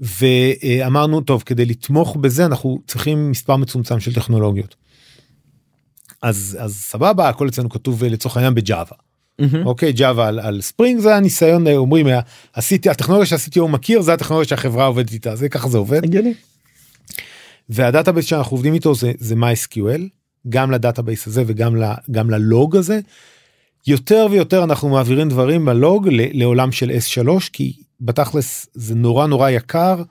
[0.01, 4.75] ואמרנו טוב כדי לתמוך בזה אנחנו צריכים מספר מצומצם של טכנולוגיות.
[6.23, 8.97] אז אז סבבה הכל אצלנו כתוב אה, לצורך העניין ב Java
[9.65, 12.21] אוקיי Java על, על Spring זה הניסיון אה, אומרים אה,
[12.53, 16.35] עשיתי הטכנולוגיה שעשיתי הוא מכיר זה הטכנולוגיה שהחברה עובדת איתה זה ככה זה עובד הגיוני.
[17.69, 20.01] וה database שאנחנו עובדים איתו זה זה MySQL
[20.49, 23.01] גם ל database הזה וגם ל, גם ל log הזה.
[23.87, 29.51] יותר ויותר אנחנו מעבירים דברים ב log לעולם של S3 כי בתכלס זה נורא נורא
[29.51, 30.03] יקר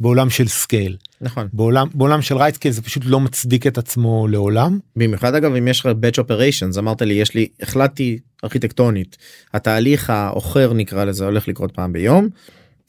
[0.00, 4.28] בעולם של scale נכון בעולם בעולם של write scale זה פשוט לא מצדיק את עצמו
[4.28, 9.16] לעולם במיוחד אגב אם יש לך batch operations אמרת לי יש לי החלטה ארכיטקטונית
[9.54, 12.28] התהליך העוכר נקרא לזה הולך לקרות פעם ביום.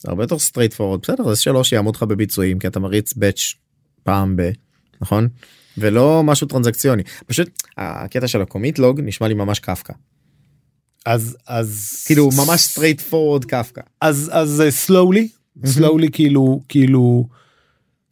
[0.06, 3.56] הרבה יותר straight forward בסדר S3 יעמוד לך בביצועים כי אתה מריץ batch
[4.04, 4.50] פעם ב...
[5.02, 5.28] נכון?
[5.78, 9.94] ולא משהו טרנזקציוני פשוט הקטע של ה commit log נשמע לי ממש קפקא
[11.06, 13.82] אז אז כאילו ממש straight forward Kafka.
[14.02, 15.28] אז אז אה, slowly
[15.66, 17.28] slowly כאילו כאילו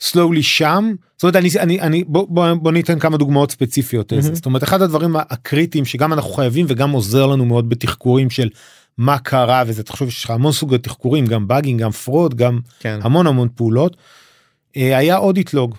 [0.01, 4.13] slowly שם זאת אומרת אני אני אני בוא בוא, בוא ניתן כמה דוגמאות ספציפיות.
[4.13, 4.35] מהמם.
[4.35, 8.49] זאת אומרת אחד הדברים הקריטיים שגם אנחנו חייבים וגם עוזר לנו מאוד בתחקורים של
[8.97, 12.99] מה קרה וזה תחשוב שיש לך המון סוגי תחקורים גם debugging גם fraud גם כן.
[13.01, 13.97] המון המון פעולות.
[14.77, 15.75] אה, היה audit log.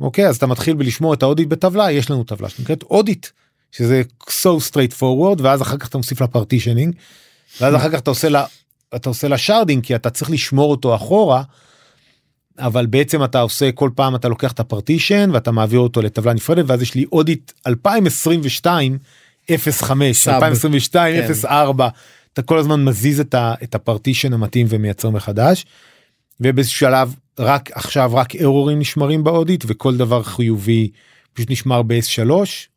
[0.00, 3.26] אוקיי אז אתה מתחיל בלשמור את ה audit בטבלה יש לנו טבלה שנקראת audit
[3.76, 6.94] שזה so straight forward ואז אחר כך אתה מוסיף לה partitioning.
[7.60, 8.44] ואז אחר כך אתה עושה לה
[8.96, 11.42] אתה עושה לה sharding כי אתה צריך לשמור אותו אחורה.
[12.58, 16.32] אבל בעצם אתה עושה כל פעם אתה לוקח את ה partition ואתה מעביר אותו לטבלה
[16.32, 18.98] נפרדת ואז יש לי audit 2022
[19.58, 20.34] 05 סאב.
[20.34, 21.32] 2022 כן.
[21.48, 21.88] 04
[22.32, 25.66] אתה כל הזמן מזיז את, ה, את ה partition המתאים ומייצר מחדש.
[26.40, 30.90] ובאיזשהו שלב רק עכשיו רק error ים נשמרים ב audit וכל דבר חיובי
[31.34, 32.30] פשוט נשמר ב-S3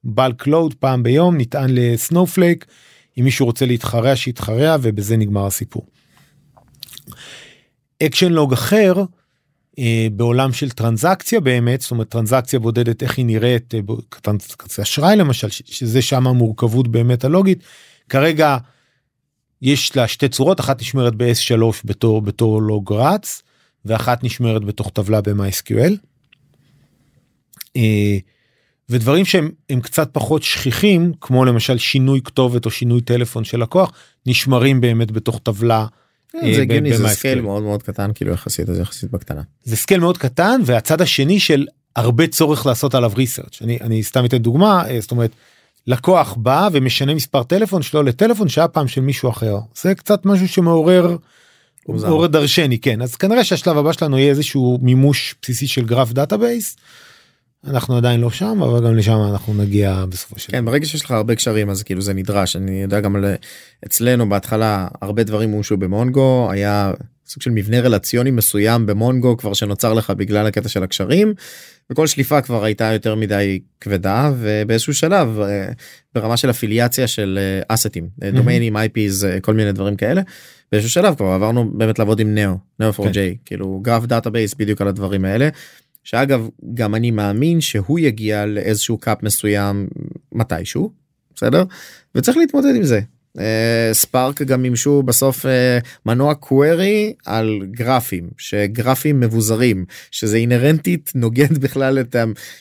[0.04, 2.66] bulk load פעם ביום נטען ל Snowflake
[3.20, 5.86] אם מישהו רוצה להתחרע שיתחרע ובזה נגמר הסיפור.
[8.04, 9.04] action log אחר
[9.80, 13.80] אה, בעולם של טרנזקציה באמת זאת אומרת טרנזקציה בודדת איך היא נראית אה,
[14.22, 17.64] טרנזקציה אשראי למשל שזה שם המורכבות באמת הלוגית
[18.10, 18.58] כרגע
[19.62, 23.44] יש לה שתי צורות אחת נשמרת ב-S3 בתור בתור log רץ
[23.86, 25.94] ואחת נשמרת בתוך טבלה ב-MySQL.
[27.76, 28.18] אה,
[28.90, 33.92] ודברים שהם הם קצת פחות שכיחים כמו למשל שינוי כתובת או שינוי טלפון של לקוח
[34.26, 35.86] נשמרים באמת בתוך טבלה
[36.36, 37.08] אה, זה הגיוני זה.
[37.08, 39.42] סקייל מאוד מאוד קטן כאילו יחסית אז יחסית בקטנה.
[39.64, 44.26] זה scale מאוד קטן והצד השני של הרבה צורך לעשות עליו research אני אני סתם
[44.26, 45.32] אתן דוגמה אה, זאת אומרת
[45.88, 50.48] לקוח בא ומשנה מספר טלפון שלו לטלפון שהיה פעם של מישהו אחר זה קצת משהו
[50.48, 51.18] שמעורר.
[51.88, 56.76] מעורר דרשני כן אז כנראה שהשלב הבא שלנו יהיה איזשהו מימוש בסיסי של graph database.
[57.66, 61.12] אנחנו עדיין לא שם אבל גם לשם אנחנו נגיע בסופו של כן ברגע שיש לך
[61.12, 63.26] הרבה קשרים אז כאילו זה נדרש אני יודע גם על
[63.86, 66.92] אצלנו בהתחלה הרבה דברים מומשו ב Mongo היה
[67.28, 71.34] סוג של מבנה רלציוני מסוים ב Mongo כבר שנוצר לך בגלל הקטע של הקשרים.
[71.90, 75.70] וכל שליפה כבר הייתה יותר מדי כבדה ובאיזשהו שלב אה,
[76.16, 80.22] ברמה של אפיליאציה של host ים דומיינים IPs אה, כל מיני דברים כאלה.
[80.72, 83.34] באיזשהו שלב כבר עברנו באמת לעבוד עם נאו נאו 4j כן.
[83.46, 85.50] כאילו graph database בדיוק על הדברים האלה.
[86.08, 89.88] שאגב גם אני מאמין שהוא יגיע לאיזשהו cap מסוים
[90.32, 90.92] מתישהו
[91.36, 91.64] בסדר
[92.16, 93.02] וצריך להתמודד עם זה.
[93.40, 101.58] אה, Spark גם מימשו בסוף אה, מנוע query על גרפים שגרפים מבוזרים שזה אינהרנטית נוגד
[101.64, 102.16] בכלל את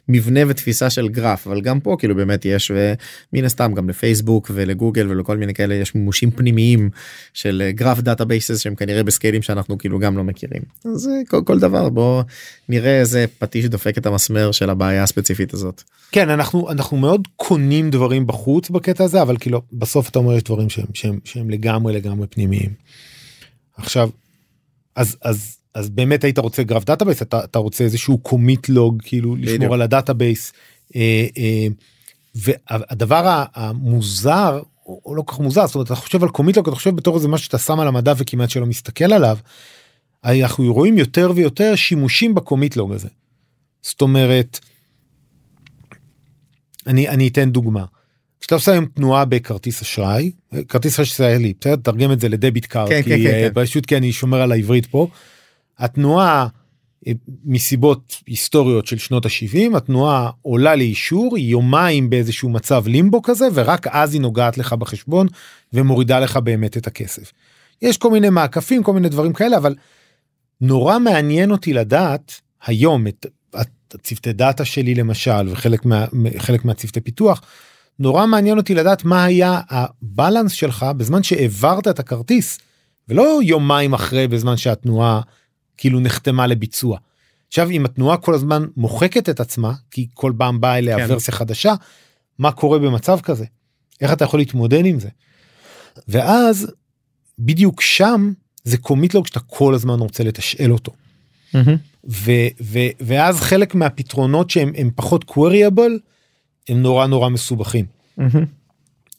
[0.08, 5.10] המבנה ותפיסה של גרף אבל גם פה כאילו באמת יש ומן הסתם גם לפייסבוק ולגוגל
[5.10, 6.90] ולכל מיני כאלה יש מימושים פנימיים
[7.34, 11.10] של אה, graph databases שהם כנראה ב scale ים שאנחנו כאילו גם לא מכירים אז
[11.28, 12.22] כל, כל דבר בוא
[12.68, 15.82] נראה איזה פטיש דופק את המסמר של הבעיה הספציפית הזאת.
[16.12, 20.42] כן אנחנו אנחנו מאוד קונים דברים בחוץ בקטע הזה אבל כאילו בסוף אתה אומר יש
[20.42, 22.74] דברים שהם שהם שהם לגמרי לגמרי פנימיים.
[23.76, 24.10] עכשיו
[24.96, 29.36] אז אז אז באמת היית רוצה graph database אתה, אתה רוצה איזשהו commit log כאילו
[29.36, 29.72] לשמור בדיוק.
[29.72, 30.52] על ה database.
[30.96, 31.66] אה, אה,
[32.34, 36.68] והדבר המוזר או או לא כל כך מוזר זאת אומרת אתה חושב על commit log
[36.68, 39.38] אתה חושב בתור איזה משהו שאתה שם על המדף וכמעט שלא מסתכל עליו.
[40.24, 43.08] אנחנו רואים יותר ויותר שימושים ב commit log הזה.
[43.82, 44.60] זאת אומרת.
[46.86, 47.84] אני אני אתן דוגמה.
[48.40, 50.30] כשאתה עושה היום תנועה בכרטיס אשראי
[50.68, 53.48] כרטיס אשראי ישראלי בסדר תרגם את זה ל debit card כן, כי כן, כן, אה,
[53.54, 53.62] כן.
[53.62, 55.08] פשוט כי אני שומר על העברית פה.
[55.78, 56.46] התנועה
[57.06, 57.12] אה,
[57.44, 64.14] מסיבות היסטוריות של שנות ה-70 התנועה עולה לאישור יומיים באיזשהו מצב לימבו כזה ורק אז
[64.14, 65.26] היא נוגעת לך בחשבון
[65.72, 67.32] ומורידה לך באמת את הכסף.
[67.82, 69.74] יש כל מיני מעקפים כל מיני דברים כאלה אבל
[70.60, 73.26] נורא מעניין אותי לדעת היום את
[73.94, 76.06] הצוותי דאטה שלי למשל וחלק מה,
[76.38, 77.42] חלק מהצוותי פיתוח
[77.98, 82.58] נורא מעניין אותי לדעת מה היה הבלנס שלך בזמן שהעברת את הכרטיס
[83.08, 85.20] ולא יומיים אחרי בזמן שהתנועה
[85.76, 86.98] כאילו נחתמה לביצוע.
[87.48, 91.06] עכשיו אם התנועה כל הזמן מוחקת את עצמה כי כל פעם באה אליה כן.
[91.08, 91.74] ורסיה חדשה
[92.38, 93.44] מה קורה במצב כזה
[94.00, 95.08] איך אתה יכול להתמודד עם זה.
[96.08, 96.72] ואז
[97.38, 98.32] בדיוק שם
[98.64, 100.92] זה קומיטלוג שאתה כל הזמן רוצה לתשאל אותו.
[102.08, 102.30] ו,
[102.62, 105.98] ו, ואז חלק מהפתרונות שהם הם פחות queryable
[106.68, 107.84] הם נורא נורא מסובכים.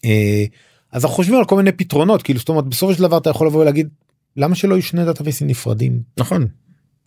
[0.05, 0.45] אה,
[0.91, 3.47] אז אנחנו חושבים על כל מיני פתרונות כאילו זאת אומרת בסופו של דבר אתה יכול
[3.47, 3.89] לבוא ולהגיד
[4.37, 6.47] למה שלא יהיו שני database ים נפרדים נכון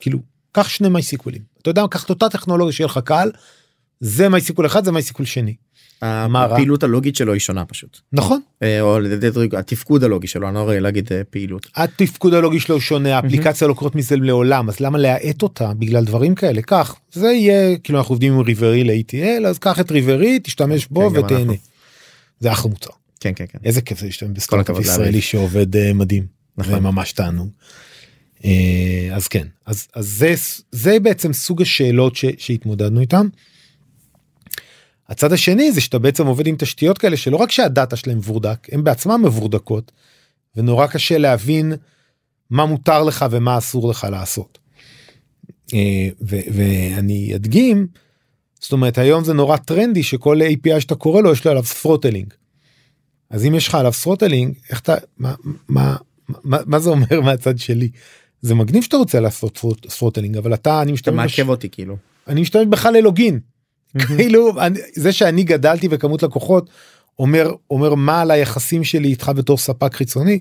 [0.00, 0.18] כאילו
[0.52, 3.30] קח שני MySQL ים אתה יודע קח את אותה טכנולוגיה שיהיה לך קל
[4.00, 5.54] זה מייסיקול אחד זה MySQL שני?
[6.02, 8.98] הפעילות הלוגית שלו היא שונה פשוט נכון אה, או
[9.58, 11.66] התפקוד הלוגי שלו אני לא רואה להגיד אה, פעילות.
[11.76, 16.34] התפקוד הלוגי שלו שונה האפליקציה לא קוראת מזה לעולם אז למה להאט אותה בגלל דברים
[16.34, 20.86] כאלה קח זה יהיה כאילו אנחנו עובדים עם Rivery ל-ETL אז קח את Rivery תשתמש
[20.86, 21.52] בו כן, ותהנה.
[22.40, 23.58] זה אחלה מוצר כן כן כן.
[23.64, 25.20] איזה כיף זה להשתמש בסטארט-אפ ישראלי.
[25.20, 26.26] שעובד אה, מדהים
[26.58, 26.82] נכון.
[26.82, 27.48] ממש תענוג.
[29.12, 30.34] אז כן אז אז זה
[30.72, 33.26] זה בעצם סוג השאלות שהתמודדנו איתם.
[35.10, 38.84] הצד השני זה שאתה בעצם עובד עם תשתיות כאלה שלא רק שהדאטה שלהם מבורדק הם
[38.84, 39.92] בעצמם מבורדקות
[40.56, 41.72] ונורא קשה להבין
[42.50, 44.58] מה מותר לך ומה אסור לך לעשות.
[45.74, 47.86] אה, ואני אדגים
[48.60, 52.34] זאת אומרת היום זה נורא טרנדי שכל API שאתה קורא לו יש לו עליו ת'רוטלינג.
[53.30, 55.34] אז אם יש לך עליו ת'רוטלינג איך אתה מה
[55.68, 55.96] מה
[56.44, 57.88] מה מה זה אומר מהצד שלי.
[58.40, 59.58] זה מגניב שאתה רוצה לעשות
[59.98, 61.96] ת'רוטלינג אבל אתה אני אתה משתמש בש- מעכב אותי כאילו.
[62.28, 63.40] אני משתמש בכלל ללוגין.
[64.16, 66.70] כאילו אני- זה שאני גדלתי בכמות לקוחות
[67.18, 70.38] אומר אומר מה על היחסים שלי איתך בתור ספק חיצוני.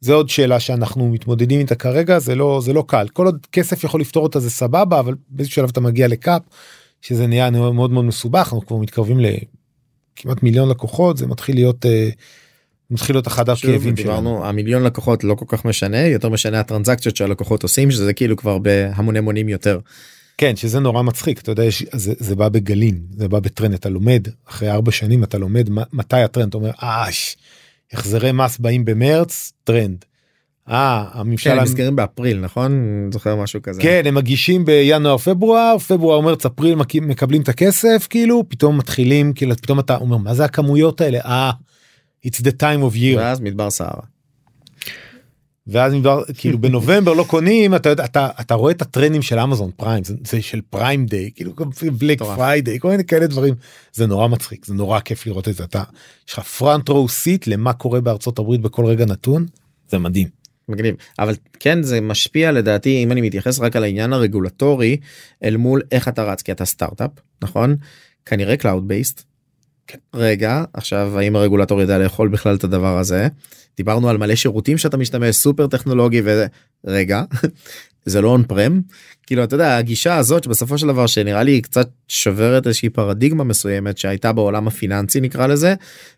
[0.00, 3.84] זה עוד שאלה שאנחנו מתמודדים איתה כרגע זה לא זה לא קל כל עוד כסף
[3.84, 6.42] יכול לפתור אותה זה סבבה אבל באיזשהו שלב אתה מגיע לקאפ
[7.02, 12.08] שזה נהיה מאוד מאוד מסובך אנחנו כבר מתקרבים לכמעט מיליון לקוחות זה מתחיל להיות אה,
[12.90, 14.44] מתחיל להיות אחד הכאבים שלנו.
[14.46, 19.20] המיליון לקוחות לא כל כך משנה יותר משנה הטרנזקציות שהלקוחות עושים שזה כאילו כבר בהמוני
[19.20, 19.78] מונים יותר.
[20.38, 23.88] כן שזה נורא מצחיק אתה יודע יש, זה, זה בא בגלים זה בא בטרנד אתה
[23.88, 27.36] לומד אחרי ארבע שנים אתה לומד מה- מתי הטרנד אתה אומר אה ש-
[27.92, 30.04] החזרי מס באים במרץ טרנד.
[30.68, 32.72] אה הממשל כן, הם נסגרים באפריל נכון
[33.12, 33.82] זוכר משהו כזה.
[33.82, 39.32] כן הם מגישים בינואר פברואר פברואר מרץ אפריל מק- מקבלים את הכסף כאילו פתאום מתחילים
[39.32, 41.50] כאילו פתאום אתה אומר מה זה הכמויות האלה אה
[42.26, 44.02] it's the time of year ואז מדבר סהרה.
[45.66, 49.70] ואז מדבר כאילו בנובמבר לא קונים אתה יודע אתה אתה רואה את הטרנדים של Amazon
[49.76, 51.52] Prime זה, זה של Prime Day כאילו
[51.98, 53.54] Black Friday כל מיני כאלה דברים
[53.92, 55.82] זה נורא מצחיק זה נורא כיף לראות את זה אתה
[56.28, 59.46] יש לך front row seat למה קורה בארצות הברית בכל רגע נתון
[59.88, 60.28] זה מדהים.
[60.68, 64.96] מגניב אבל כן זה משפיע לדעתי אם אני מתייחס רק על העניין הרגולטורי
[65.44, 67.10] אל מול איך אתה רץ כי אתה סטארט-אפ
[67.42, 67.76] נכון
[68.26, 69.22] כנראה cloud based.
[69.86, 69.98] כן.
[70.14, 73.28] רגע עכשיו האם הרגולטור יודע לאכול בכלל את הדבר הזה
[73.76, 76.22] דיברנו על מלא שירותים שאתה משתמש סופר טכנולוגי
[76.84, 77.22] ורגע
[78.04, 78.80] זה לא און פרם
[79.26, 83.98] כאילו אתה יודע הגישה הזאת שבסופו של דבר שנראה לי קצת שוברת איזושהי פרדיגמה מסוימת
[83.98, 85.74] שהייתה בעולם הפיננסי נקרא לזה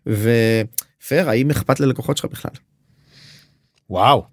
[0.07, 2.51] ופייר האם אכפת ללקוחות שלך בכלל.
[3.91, 4.25] וואו.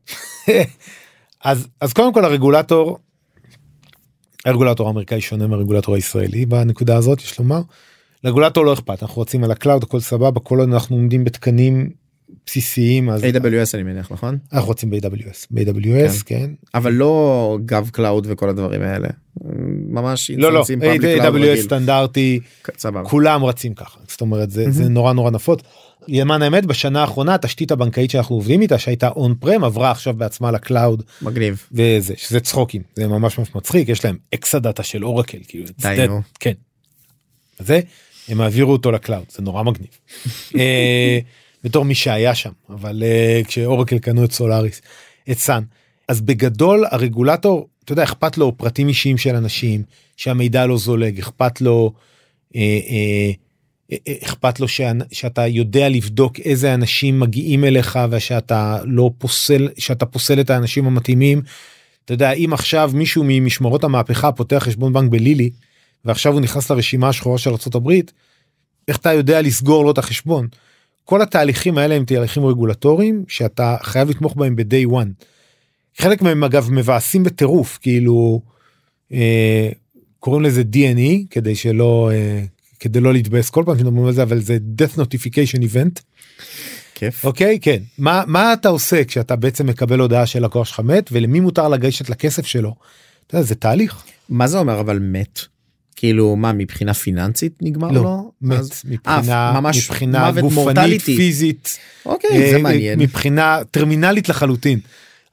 [1.44, 2.98] אז אז קודם כל הרגולטור.
[4.46, 7.62] הרגולטור האמריקאי שונה מהרגולטור הישראלי בנקודה הזאת יש לומר.
[8.26, 11.90] לרגולטור לא אכפת אנחנו רצים על ה cloud הכל סבבה כל עוד אנחנו עומדים בתקנים
[12.46, 18.28] בסיסיים אז AWS אני מניח נכון אנחנו רצים ב-AWS ב-AWS כן אבל לא gov cloud
[18.30, 19.08] וכל הדברים האלה
[19.90, 21.62] ממש לא לא AWS.
[21.62, 22.40] סטנדרטי
[22.78, 23.10] סבבה.
[23.10, 25.60] כולם רצים ככה זאת אומרת זה זה נורא נורא נפוץ.
[26.08, 30.61] למען האמת בשנה האחרונה התשתית הבנקאית שאנחנו עובדים איתה שהייתה on-prem עברה עכשיו בעצמה ל
[30.61, 35.66] cloud מגניב וזה שזה צחוקים זה ממש ממש מצחיק יש להם Exadata של אורקל כאילו
[35.82, 36.22] די, נו.
[36.40, 36.54] כן.
[37.60, 37.80] זה
[38.28, 39.90] הם העבירו אותו ל cloud זה נורא מגניב.
[40.60, 41.20] אה,
[41.64, 44.82] בתור מי שהיה שם אבל אה, כשאורקל קנו את Solaris
[45.32, 45.64] את Sun
[46.08, 49.84] אז בגדול הרגולטור אתה יודע אכפת לו פרטים אישיים של אנשים
[50.18, 51.94] שהמידע לא זולג אכפת לו.
[52.56, 53.32] אה,
[54.24, 54.68] אכפת לו
[55.12, 61.42] שאתה יודע לבדוק איזה אנשים מגיעים אליך ושאתה לא פוסל שאתה פוסל את האנשים המתאימים.
[62.06, 65.50] אתה יודע אם עכשיו מישהו ממשמרות המהפכה פותח חשבון בנק בלילי
[66.06, 67.92] ועכשיו הוא נכנס לרשימה השחורה של ארה"ב
[68.88, 70.48] איך אתה יודע לסגור לו את החשבון.
[71.04, 75.26] כל התהליכים האלה הם תהליכים רגולטוריים שאתה חייב לתמוך בהם ב-day one.
[75.98, 78.42] חלק מהם אגב מבאסים בטירוף כאילו
[79.12, 79.70] אה,
[80.20, 82.44] קוראים לזה D&E כדי שלא אה,
[82.80, 86.02] כדי לא להתבאס כל פעם שמדברים על זה אבל זה death notification event
[86.96, 91.10] כיף אוקיי כן מה מה אתה עושה כשאתה בעצם מקבל הודעה של לקוח שלך מת
[91.12, 92.76] ולמי מותר לגשת לכסף שלו.
[93.28, 95.40] אתה יודע, זה תהליך מה זה אומר אבל מת
[95.96, 98.32] כאילו מה מבחינה פיננסית נגמר לא, לו?
[98.42, 98.60] מת.
[98.60, 101.16] אז- מבחינה אה, ממש מבחינה גופנית מורטליטי.
[101.18, 101.78] פיזית.
[102.06, 103.00] אוקיי זה אה, מעניין.
[103.00, 104.80] מבחינה טרמינלית לחלוטין.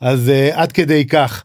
[0.01, 1.45] אז אה, עד כדי כך.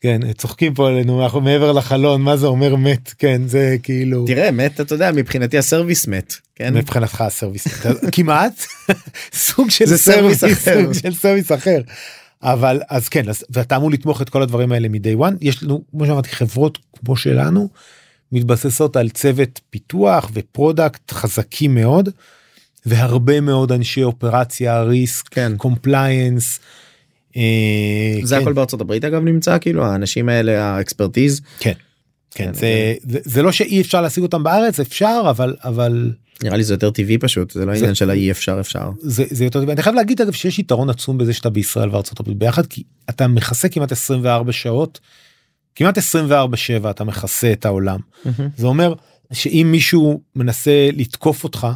[0.00, 3.14] כן צוחקים פה עלינו אנחנו מעבר לחלון מה זה אומר מת?
[3.18, 6.74] כן זה כאילו תראה מת אתה יודע מבחינתי ה service מת כן?
[6.74, 7.66] מבחינתך ה service
[8.12, 8.64] כמעט?
[9.32, 10.82] סוג של זה service service אחר.
[10.84, 11.80] סוג של service אחר.
[12.42, 15.34] אבל אז כן אז ואתה אמור לתמוך את כל הדברים האלה מ-day one.
[15.40, 17.68] יש לנו כמו שאמרתי חברות כמו שלנו
[18.32, 22.08] מתבססות על צוות פיתוח ו product חזקים מאוד
[22.86, 25.52] והרבה מאוד אנשי אופרציה risk כן.
[25.56, 26.60] compliance.
[28.22, 31.72] זה הכל בארצות הברית אגב נמצא כאילו האנשים האלה ה expertise כן.
[32.30, 36.12] כן זה, זה זה לא שאי אפשר להשיג אותם בארץ אפשר אבל אבל
[36.42, 39.44] נראה לי זה יותר טבעי פשוט זה לא עניין של האי אפשר אפשר זה, זה
[39.44, 39.74] יותר טבעי.
[39.74, 43.26] אני חייב להגיד אגב שיש יתרון עצום בזה שאתה בישראל וארצות הברית ביחד כי אתה
[43.26, 45.00] מכסה כמעט 24 שעות
[45.78, 48.00] כמעט 24 7 אתה מכסה את העולם
[48.56, 48.94] זה אומר
[49.32, 51.66] שאם מישהו מנסה לתקוף אותך.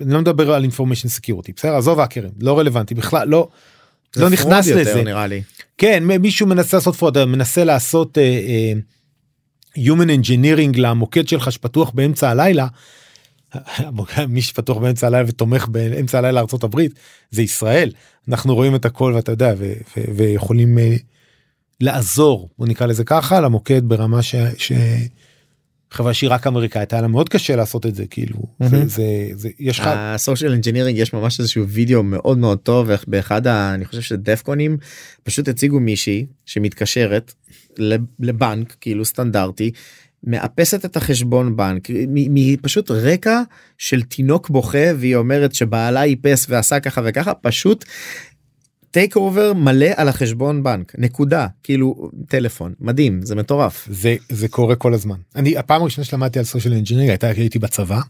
[0.00, 3.48] אני לא מדבר על information security בסדר עזוב האקרים לא רלוונטי בכלל לא
[4.16, 5.42] לא נכנס יותר, לזה נראה לי
[5.78, 8.72] כן מישהו מנסה לעשות fraud מנסה לעשות אה, אה,
[9.76, 12.66] human engineering למוקד שלך שפתוח באמצע הלילה.
[14.28, 16.92] מי שפתוח באמצע הלילה ותומך באמצע הלילה הברית
[17.30, 17.92] זה ישראל
[18.28, 20.96] אנחנו רואים את הכל ואתה יודע ו- ו- ויכולים אה,
[21.82, 24.34] לעזור בוא נקרא לזה ככה למוקד ברמה ש...
[24.56, 24.72] ש...
[25.90, 28.88] חברה שהיא רק אמריקאית היה לה מאוד קשה לעשות את זה כאילו זה, מהמם.
[28.88, 29.04] זה,
[29.34, 33.46] זה יש לך ה social engineering יש ממש איזשהו וידאו מאוד מאוד טוב איך באחד
[33.46, 33.74] ה...
[33.74, 34.76] אני חושב ש DEF CON ים
[35.22, 37.34] פשוט הציגו מישהי שמתקשרת
[37.78, 39.70] לב- לבנק כאילו סטנדרטי
[40.24, 43.42] מאפסת את החשבון בנק מפשוט רקע
[43.78, 47.84] של תינוק בוכה והיא אומרת שבעלה איפס ועשה ככה וככה פשוט
[48.92, 50.92] takeover מלא על החשבון בנק.
[50.98, 51.46] נקודה.
[51.62, 52.72] כאילו טלפון.
[52.80, 53.22] מדהים.
[53.22, 53.88] זה מטורף.
[53.90, 55.16] זה זה קורה כל הזמן.
[55.36, 58.00] אני הפעם הראשונה שלמדתי על social engineering הייתה הייתי בצבא.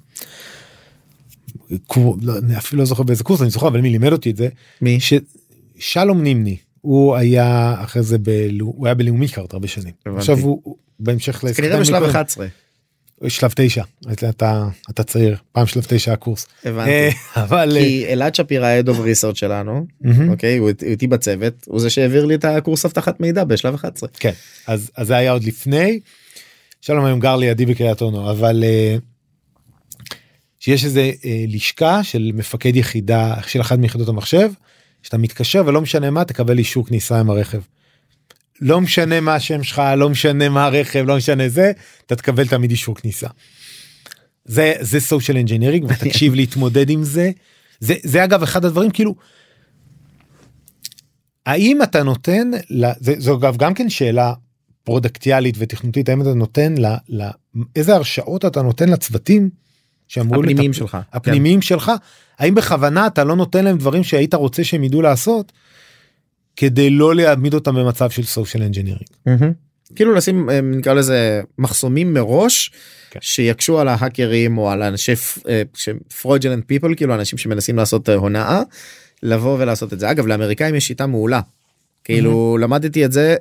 [1.87, 4.37] קור- לא, אני אפילו לא זוכר באיזה קורס אני זוכר אבל מי לימד אותי את
[4.37, 4.49] זה?
[4.81, 4.99] מי?
[5.01, 6.57] ששלום נימני.
[6.81, 8.29] הוא היה אחרי זה ב...
[8.61, 9.93] הוא היה בלאומי קארד הרבה שנים.
[10.07, 10.19] הבנתי.
[10.21, 12.47] עכשיו הוא הוא- בהמשך כנראה בשלב מקודם, 11
[13.29, 16.91] שלב תשע אתה אתה צעיר פעם שלב תשע הקורס הבנתי.
[16.91, 19.87] אה, אבל אה, כי אלעד שפירא האד אוף ריסרצ' שלנו.
[20.31, 24.33] אוקיי הוא איתי- בצוות הוא זה שהעביר לי את הקורס אבטחת מידע בשלב 11 כן
[24.67, 26.01] אז אז זה היה עוד לפני.
[26.81, 28.97] שלום היום גר לידי בקריית אונו אבל אה,
[30.61, 34.51] שיש איזה אה, לשכה של מפקד יחידה של אחת מיחידות המחשב
[35.03, 37.61] שאתה מתקשר ולא משנה מה תקבל אישור כניסה עם הרכב.
[38.61, 41.73] לא משנה מה השם שלך לא משנה מה הרכב לא משנה זה
[42.07, 43.29] אתה תקבל תמיד אישור כניסה.
[44.45, 47.31] זה זה social engineering ותקשיב להתמודד עם זה
[47.81, 49.15] זה זה אגב אחד הדברים כאילו.
[51.47, 52.51] האם אתה נותן
[53.01, 54.33] זה, זו אגב גם כן שאלה
[54.85, 57.29] product יאלית ותכנותית האם אתה נותן ל, ל,
[57.77, 59.51] איזה הרשאות אתה נותן לצוותים
[60.09, 60.99] שאמרו הפנימיים לטפ- שלך.
[61.13, 61.67] הפנימיים כן.
[61.67, 61.93] שלך
[62.39, 65.53] האם בכוונה אתה לא נותן להם דברים שהיית רוצה שהם ידעו לעשות
[66.57, 69.07] כדי לא להעמיד אותם במצב של social engineering.
[69.27, 69.53] מהמם.
[69.95, 72.73] כאילו לשים אה, נקרא לזה מחסומים מראש
[73.11, 73.19] כן.
[73.23, 75.13] שיקשו על ההאקרים או על אנשי
[76.21, 78.63] פרוג'לנט פיפול כאילו אנשים שמנסים לעשות אה, הונאה
[79.23, 81.41] לבוא ולעשות את זה אגב לאמריקאים יש שיטה מעולה.
[82.05, 83.37] כאילו למדתי את זה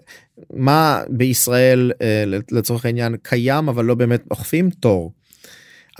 [0.53, 5.12] מה בישראל אה, לצורך העניין קיים אבל לא באמת אוכפים תור.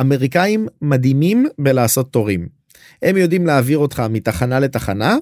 [0.02, 2.48] אמריקאים מדהימים בלעשות תורים.
[3.02, 5.18] הם יודעים להעביר אותך מתחנה לתחנה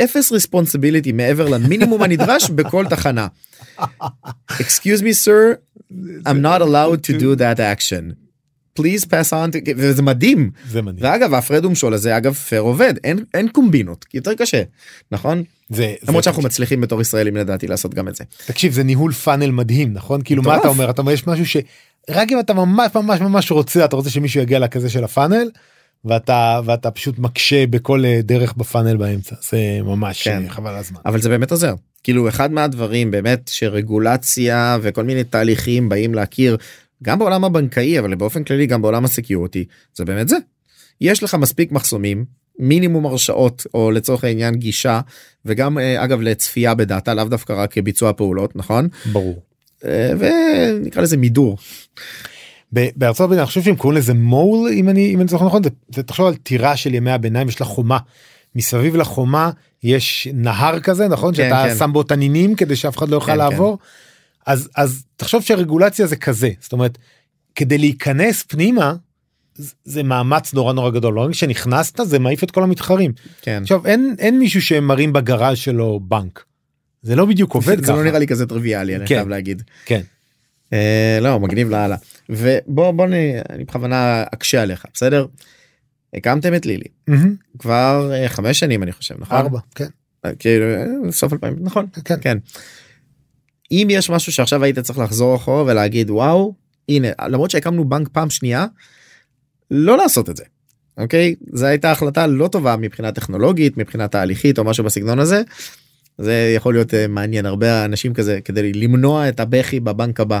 [0.00, 3.26] ואפס responsibility מעבר למינימום הנדרש בכל תחנה.
[4.50, 5.56] excuse me sir
[6.26, 8.14] I'm not allowed to do that action.
[8.78, 9.58] please pass on to...
[9.76, 11.04] וזה מדהים זה מדהים.
[11.04, 14.62] ואגב ההפרד ומשול הזה אגב פייר עובד אין אין קומבינות יותר קשה
[15.12, 18.24] נכון זה, למרות זה, שאנחנו מצליחים בתור ישראלים לדעתי לעשות גם את זה.
[18.46, 20.56] תקשיב זה ניהול פאנל מדהים נכון כאילו מה.
[20.56, 24.10] אתה אומר אתה אומר יש משהו שרק אם אתה ממש ממש ממש רוצה אתה רוצה
[24.10, 25.50] שמישהו יגיע לכזה של הפאנל
[26.04, 30.44] ואתה ואתה פשוט מקשה בכל אה, דרך בפאנל באמצע זה ממש כן.
[30.44, 31.00] אה, חבל הזמן.
[31.06, 36.56] אבל זה באמת עוזר כאילו אחד מהדברים באמת שרגולציה וכל מיני תהליכים באים להכיר
[37.02, 40.36] גם בעולם הבנקאי אבל באופן כללי גם בעולם הסקיורטי זה באמת זה.
[41.00, 42.24] יש לך מספיק מחסומים
[42.58, 45.00] מינימום הרשאות או לצורך העניין גישה
[45.44, 49.42] וגם אה, אגב לצפייה בדאטה לאו דווקא רק כביצוע פעולות נכון ברור.
[50.18, 51.58] ונקרא לזה מידור
[52.72, 55.70] בארצות הברית אני חושב שהם קוראים לזה מול אם אני אם אני זוכר נכון זה,
[55.94, 57.98] זה תחשוב על טירה של ימי הביניים יש לה חומה
[58.54, 59.50] מסביב לחומה
[59.82, 61.76] יש נהר כזה נכון כן, שאתה כן.
[61.78, 63.78] שם בו תנינים כדי שאף אחד לא יוכל כן, לעבור
[64.46, 66.98] אז אז תחשוב שהרגולציה זה כזה זאת אומרת
[67.54, 68.94] כדי להיכנס פנימה
[69.54, 73.12] זה- זה מאמץ נורא נורא גדול לא רק שנכנסת זה מעיף את כל המתחרים
[73.42, 76.44] כן עכשיו אין אין מישהו שמרים בגראז' שלו בנק.
[77.02, 77.92] זה לא בדיוק עובד זה ככה.
[77.92, 79.14] לא נראה לי כזה טריוויאלי אני כן.
[79.14, 79.62] חייב להגיד.
[79.84, 80.00] כן.
[80.72, 81.96] אה, לא מגניב לאללה
[82.30, 85.26] ובוא בוא אני, אני בכוונה אקשה עליך בסדר.
[86.14, 87.34] הקמתם את לילי מהמם.
[87.58, 89.88] כבר אה, חמש שנים אני חושב נכון ארבע כן
[90.24, 92.14] אה, כאילו אה, סוף 2000 נכון כן.
[92.20, 92.38] כן.
[93.70, 96.54] אם יש משהו שעכשיו היית צריך לחזור אחורה ולהגיד וואו
[96.88, 98.66] הנה למרות שהקמנו בנק פעם שנייה
[99.70, 100.44] לא לעשות את זה.
[100.98, 105.42] אוקיי זו הייתה החלטה לא טובה מבחינה טכנולוגית מבחינה תהליכית או משהו בסגנון הזה.
[106.18, 110.40] זה יכול להיות מעניין הרבה אנשים כזה כדי למנוע את הבכי בבנק הבא.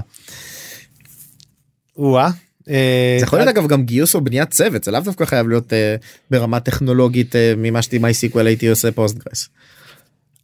[2.68, 5.72] אה, זה יכול להיות אגב גם גיוס או בניית צוות זה לאו דווקא חייב להיות
[5.72, 5.96] אה,
[6.30, 9.48] ברמה טכנולוגית אה, ממה שתי MySQL הייתי עושה Postgres.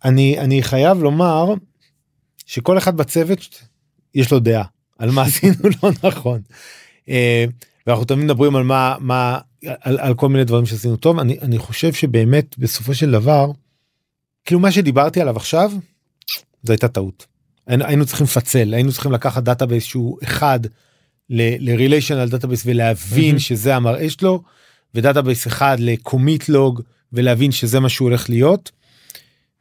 [0.05, 1.55] אני אני חייב לומר
[2.47, 3.63] שכל אחד בצוות
[4.15, 4.65] יש לו דעה
[4.99, 6.41] על מה עשינו לא נכון.
[7.09, 7.45] אה,
[7.87, 9.39] ואנחנו תמיד מדברים על מה מה
[9.81, 13.51] על, על כל מיני דברים שעשינו טוב אני אני חושב שבאמת בסופו של דבר
[14.45, 15.73] כאילו מה שדיברתי עליו עכשיו
[16.63, 17.27] זו הייתה טעות.
[17.67, 20.61] היינו- צריכים לפצל היינו צריכים לקחת database שהוא אחד
[21.31, 23.39] ל-relational database ולהבין מהמם.
[23.39, 24.43] שזה המראה שלו
[24.95, 28.71] ו database אחד ל commit log ולהבין שזה מה שהוא הולך להיות.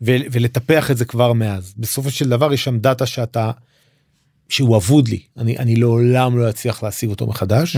[0.01, 3.51] ו- ולטפח את זה כבר מאז בסופו של דבר יש שם data שאתה
[4.49, 7.75] שהוא אבוד לי אני אני לעולם לא אצליח להשיג אותו מחדש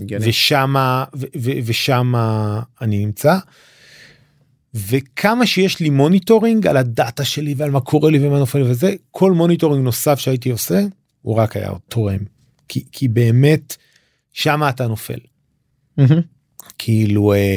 [0.00, 0.28] הגיוני.
[0.28, 3.38] ושמה ו- ו- ושמה אני נמצא.
[4.74, 8.70] וכמה שיש לי monitoring על ה data שלי ועל מה קורה לי ומה נופל לי
[8.70, 10.80] וזה כל monitoring נוסף שהייתי עושה
[11.22, 12.18] הוא רק היה תורם
[12.70, 13.76] כי כי באמת
[14.32, 15.18] שמה אתה נופל
[15.96, 16.20] מהמם.
[16.78, 17.56] כאילו אה,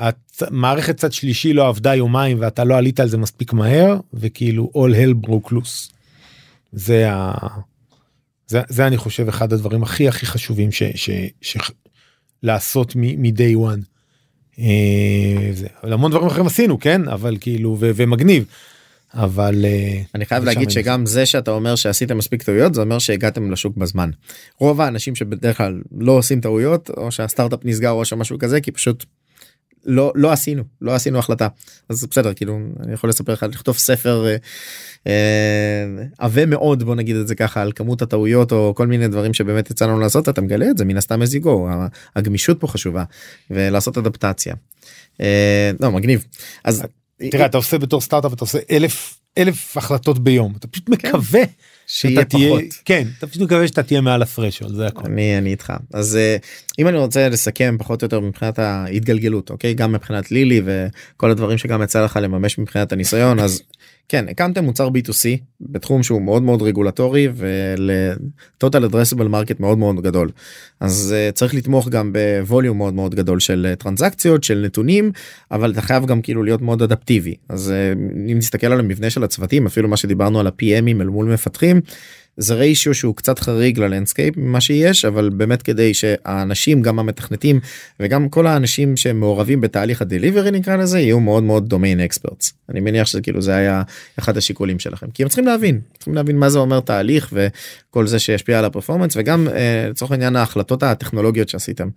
[0.00, 4.70] הצ- מערכת צד שלישי לא עבדה יומיים ואתה לא עלית על זה מספיק מהר וכאילו
[4.74, 5.92] all hell broke loose.
[6.72, 7.32] זה ה...
[8.46, 10.82] זה, זה אני חושב אחד הדברים הכי הכי חשובים ש...
[10.94, 11.56] ש, ש
[12.42, 13.82] לעשות מ-day one.
[14.58, 18.44] אה, זה, המון דברים אחרים עשינו כן אבל כאילו ו, ומגניב
[19.14, 23.50] אבל אה, אני חייב להגיד שגם זה שאתה אומר שעשיתם מספיק טעויות זה אומר שהגעתם
[23.50, 24.10] לשוק בזמן.
[24.58, 29.04] רוב האנשים שבדרך כלל לא עושים טעויות או שהסטארט-אפ נסגר או שמשהו כזה כי פשוט
[29.84, 31.48] לא לא עשינו לא עשינו החלטה
[31.88, 34.36] אז בסדר כאילו אני יכול לספר לך לכתוב ספר אה,
[35.06, 39.34] אה, עבה מאוד בוא נגיד את זה ככה על כמות הטעויות או כל מיני דברים
[39.34, 41.48] שבאמת יצא לנו לעשות אתה מגלה את זה מן הסתם as you go
[42.16, 43.04] הגמישות פה חשובה
[43.50, 44.54] ולעשות אדפטציה.
[45.20, 46.24] אה, לא מגניב
[46.64, 46.82] אז
[47.30, 51.42] תראה אתה עושה בתור סטארט-אפ אתה עושה אלף אלף החלטות ביום אתה פשוט מקווה
[51.86, 52.62] שיהיה פחות.
[52.84, 55.02] כן אתה פשוט מקווה שאתה תהיה מעל הפרשול זה הכל.
[55.06, 56.36] אני אני איתך אז אה,
[56.78, 61.58] אם אני רוצה לסכם פחות או יותר מבחינת ההתגלגלות אוקיי גם מבחינת לילי וכל הדברים
[61.58, 63.62] שגם יצא לך לממש מבחינת הניסיון אז
[64.08, 70.30] כן הקמתם מוצר b2c בתחום שהוא מאוד מאוד רגולטורי ול-total addressable market מאוד מאוד גדול.
[70.80, 75.12] אז uh, צריך לתמוך גם ב volume מאוד מאוד גדול של אה, טרנזקציות של נתונים
[75.50, 77.98] אבל אתה חייב גם כאילו להיות מאוד אדפטיבי אז uh,
[78.32, 81.80] אם נסתכל על המבנה של הצוותים אפילו מה שדיברנו על ה-PMים אל מול מפתחים
[82.38, 87.60] זה ריישיו שהוא קצת חריג ל landscape ממה שיש אבל באמת כדי שהאנשים גם המתכנתים
[88.00, 92.80] וגם כל האנשים שמעורבים בתהליך ה delivery נקרא לזה יהיו מאוד מאוד domain experts אני
[92.80, 93.82] מניח שזה כאילו זה היה
[94.18, 98.18] אחד השיקולים שלכם כי הם צריכים להבין צריכים להבין מה זה אומר תהליך וכל זה
[98.18, 101.88] שישפיע על ה performance וגם אה, לצורך העניין ההחלטות הטכנולוגיות שעשיתם.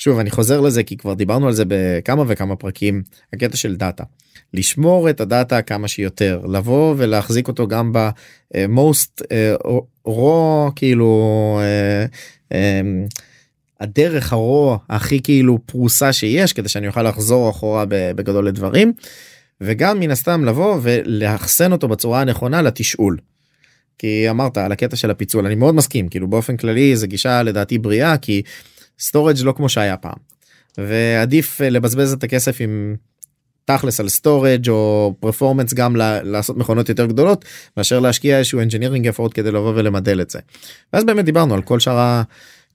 [0.00, 4.04] שוב אני חוזר לזה כי כבר דיברנו על זה בכמה וכמה פרקים הקטע של דאטה.
[4.54, 9.22] לשמור את הדאטה כמה שיותר לבוא ולהחזיק אותו גם ב-most
[10.08, 12.04] raw כאילו אה,
[12.52, 12.80] אה,
[13.80, 18.92] הדרך הרוע הכי כאילו פרוסה שיש כדי שאני אוכל לחזור אחורה בגדול לדברים
[19.60, 23.16] וגם מן הסתם לבוא ולאחסן אותו בצורה הנכונה לתשאול.
[23.98, 27.78] כי אמרת על הקטע של הפיצול אני מאוד מסכים כאילו באופן כללי זה גישה לדעתי
[27.78, 28.42] בריאה כי
[29.00, 30.16] storage לא כמו שהיה פעם.
[30.78, 32.96] ועדיף אה, לבזבז את הכסף עם
[33.64, 37.44] תכלס על storage או performance גם לעשות מכונות יותר גדולות
[37.76, 40.38] מאשר להשקיע איזשהו engineering effort כדי לבוא ולמדל את זה.
[40.92, 42.22] ואז באמת דיברנו על כל שאר ה...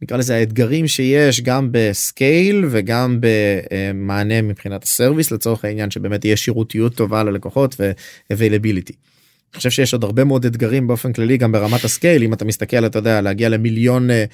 [0.01, 6.21] נקרא לזה האתגרים שיש גם ב scale וגם במענה מבחינת ה service לצורך העניין שבאמת
[6.21, 8.93] תהיה שירותיות טובה ללקוחות ו-availability.
[9.53, 12.45] אני חושב שיש עוד הרבה מאוד אתגרים באופן כללי גם ברמת ה scale אם אתה
[12.45, 14.26] מסתכל אתה יודע להגיע למיליון אה,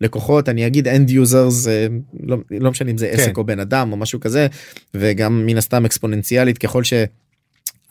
[0.00, 1.86] לקוחות אני אגיד end users אה,
[2.22, 4.46] לא, לא משנה אם זה עסק או בן אדם או משהו כזה
[4.94, 6.82] וגם מן הסתם אקספוננציאלית ככל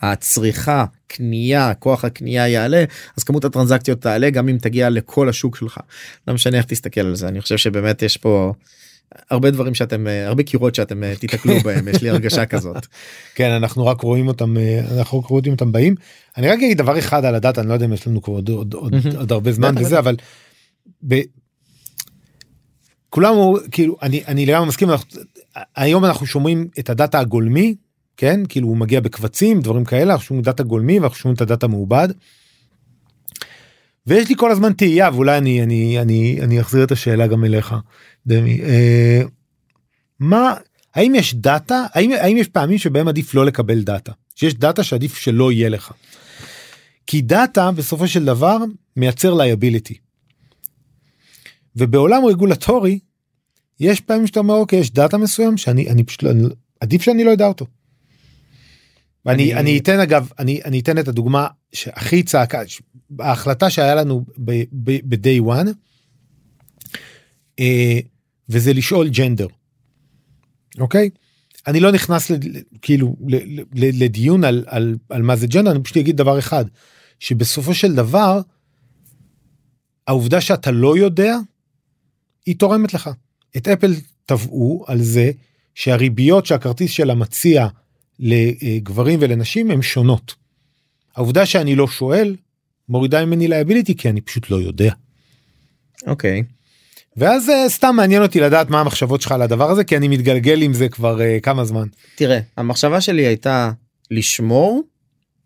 [0.02, 2.84] שהצריכה קנייה כוח הקנייה יעלה
[3.18, 5.80] אז כמות הטרנזקציות תעלה גם אם תגיע לכל השוק שלך
[6.28, 8.54] לא משנה איך תסתכל על זה אני חושב שבאמת יש פה.
[9.30, 12.86] הרבה דברים שאתם אה, הרבה קירות שאתם אה, תיתקלו בהם יש לי הרגשה כזאת.
[13.36, 14.56] כן אנחנו רק רואים אותם
[14.98, 15.96] אנחנו רק רואים אותם באים.
[16.38, 18.50] אני רק אגיד דבר אחד על הדאטה אני לא יודע אם יש לנו כבר עוד,
[18.50, 18.94] עוד, עוד.
[19.18, 20.16] עוד הרבה זמן וזה אבל.
[23.10, 23.36] כולם
[23.72, 25.22] כאילו אני אני לגמרי מסכים אנחנו,
[25.76, 27.76] היום אנחנו שומרים את הדאטה הגולמי
[28.18, 31.68] כן כאילו הוא מגיע בקבצים דברים כאלה אנחנו שומרים דאטה גולמי ואנחנו שומרים את הדאטה
[31.68, 32.08] מעובד.
[34.08, 37.76] ויש לי כל הזמן תהייה ואולי אני אני אני אני אחזיר את השאלה גם אליך
[38.28, 39.22] דמי אה,
[40.20, 40.54] מה
[40.96, 45.16] האם יש דאטה האם האם יש פעמים שבהם עדיף לא לקבל דאטה שיש דאטה שעדיף
[45.16, 45.92] שלא יהיה לך.
[47.08, 48.58] כי דאטה בסופו של דבר
[48.98, 49.98] מייצר liability.
[51.80, 53.00] ובעולם רגולטורי
[53.80, 56.44] יש פעמים שאתה אומר אוקיי יש דאטה מסוים שאני אני פשוט לא, אני-
[56.80, 57.66] עדיף שאני לא אדע אותו.
[59.28, 62.62] אני- אני אתן אגב אני אני אתן את הדוגמה שהכי צעקה
[63.20, 65.68] ההחלטה שהיה לנו ב-day one
[67.60, 68.00] אה,
[68.50, 69.48] וזה לשאול gender.
[70.80, 71.10] אוקיי?
[71.68, 75.48] אני לא נכנס ל, ל- כאילו ל, ל, ל, לדיון על, על, על מה זה
[75.48, 76.66] gender אני פשוט אגיד דבר אחד
[77.20, 78.42] שבסופו של דבר
[80.08, 81.36] העובדה שאתה לא יודע
[82.46, 83.10] היא תורמת לך.
[83.58, 85.32] את אפל תבעו על זה
[85.76, 87.68] שהריביות שהכרטיס שלה מציע
[88.20, 90.36] לגברים ולנשים הן שונות.
[91.16, 92.36] העובדה שאני לא שואל
[92.90, 94.94] מורידה ממני liability כי אני פשוט לא יודע.
[96.08, 96.44] אוקיי.
[97.18, 100.62] ואז אה, סתם מעניין אותי לדעת מה המחשבות שלך על הדבר הזה כי אני מתגלגל
[100.62, 101.88] עם זה כבר אה, כמה זמן.
[102.16, 103.72] תראה המחשבה שלי הייתה
[104.12, 104.84] לשמור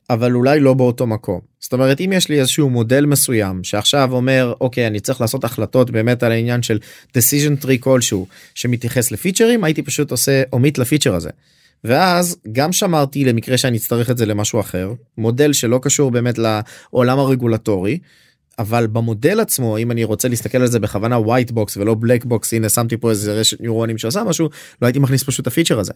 [0.09, 4.53] אבל אולי לא באותו מקום זאת אומרת אם יש לי איזשהו מודל מסוים שעכשיו אומר
[4.61, 6.79] אוקיי אני צריך לעשות החלטות באמת על העניין של
[7.17, 11.29] decision tree כלשהו שמתייחס לפיצ'רים הייתי פשוט עושה אומית לפיצ'ר הזה.
[11.83, 17.19] ואז גם שמרתי למקרה שאני אצטרך את זה למשהו אחר מודל שלא קשור באמת לעולם
[17.19, 17.99] הרגולטורי.
[18.59, 22.47] אבל במודל עצמו אם אני רוצה להסתכל על זה בכוונה white box ולא black box
[22.51, 24.49] הנה שמתי פה איזה רשת ניורונים שעושה משהו
[24.81, 25.93] לא הייתי מכניס פשוט ה feature הזה.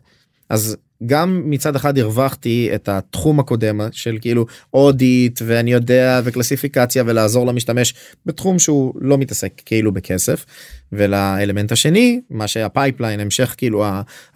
[0.49, 7.47] אז גם מצד אחד הרווחתי את התחום הקודם של כאילו audit ואני יודע וקלסיפיקציה ולעזור
[7.47, 7.93] למשתמש
[8.25, 10.45] בתחום שהוא לא מתעסק כאילו בכסף
[10.91, 13.85] ולאלמנט השני מה שה pipeline המשך כאילו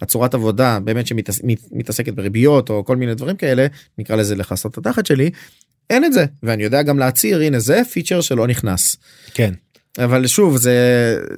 [0.00, 3.66] הצורת עבודה באמת שמתעסקת בריביות או כל מיני דברים כאלה
[3.98, 5.30] נקרא לזה לכסות התחת שלי
[5.92, 8.96] אין את זה ואני יודע גם להצהיר הנה זה feature שלא נכנס.
[9.34, 9.54] כן.
[9.98, 10.76] אבל שוב זה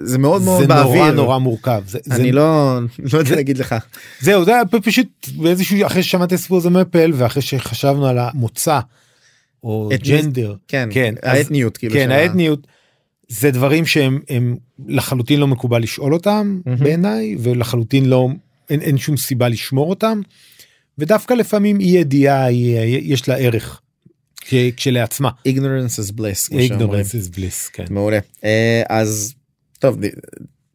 [0.02, 0.94] זה מאוד מאוד זה באוויר.
[1.02, 1.82] נורא נורא מורכב.
[1.86, 2.78] זה, אני זה, לא
[3.12, 3.74] לא יודע להגיד לך.
[4.20, 8.80] זהו, זה היה פשוט באיזשהו, אחרי ששמעתי סיפור הזה מאפל ואחרי שחשבנו על המוצא
[9.64, 10.54] או אתני- ג'נדר.
[10.68, 11.94] כן, כן, אז- האתניות כאילו.
[11.94, 12.66] כן, של ה- האתניות.
[13.28, 14.56] זה דברים שהם הם
[14.88, 16.78] לחלוטין לא מקובל לשאול אותם מהמם.
[16.78, 18.28] בעיניי ולחלוטין לא
[18.70, 20.20] אין, אין שום סיבה לשמור אותם.
[20.98, 22.52] ודווקא לפעמים אי ידיעה
[23.02, 23.80] יש לה ערך.
[24.76, 25.30] כשלעצמה.
[25.48, 26.52] ignorance is bliss.
[26.52, 27.84] ignorance is bliss, כן.
[27.90, 28.18] מעולה.
[28.44, 29.34] אה, אז
[29.78, 29.98] טוב,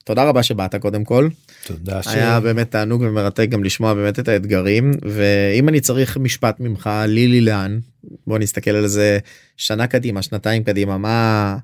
[0.03, 1.29] תודה רבה שבאת קודם כל.
[1.65, 2.07] תודה ש...
[2.07, 7.41] היה באמת תענוג ומרתק גם לשמוע באמת את האתגרים ואם אני צריך משפט ממך לילי
[7.41, 7.79] לאן
[8.27, 9.19] בוא נסתכל על זה
[9.57, 11.57] שנה קדימה שנתיים קדימה מה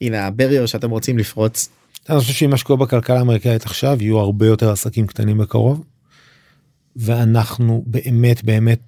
[0.00, 1.68] הנה הברייר שאתם רוצים לפרוץ
[2.08, 5.84] אני חושב מה שקורה בכלכלה האמריקאית עכשיו יהיו הרבה יותר עסקים קטנים בקרוב.
[6.96, 8.80] ואנחנו באמת באמת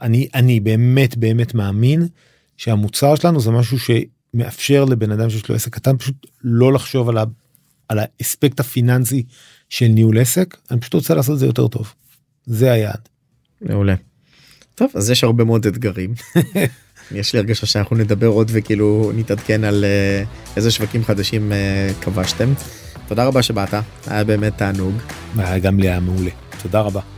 [0.00, 2.08] אני אני באמת באמת מאמין
[2.56, 7.18] שהמוצר שלנו זה משהו שמאפשר לבן אדם שיש לו עסק קטן פשוט לא לחשוב על,
[7.18, 7.24] ה,
[7.88, 9.22] על האספקט הפיננסי
[9.68, 11.94] של ניהול עסק אני פשוט רוצה לעשות את זה יותר טוב.
[12.46, 13.08] זה היעד.
[13.60, 13.94] מעולה.
[14.74, 16.14] טוב אז יש הרבה מאוד אתגרים.
[17.12, 20.24] יש לי הרגשה שאנחנו נדבר עוד וכאילו נתעדכן על אה,
[20.56, 22.52] איזה שווקים חדשים אה, כבשתם.
[23.08, 23.74] תודה רבה שבאת
[24.06, 24.94] היה באמת תענוג.
[25.36, 26.30] היה גם לי היה מעולה.
[26.62, 27.17] תודה רבה.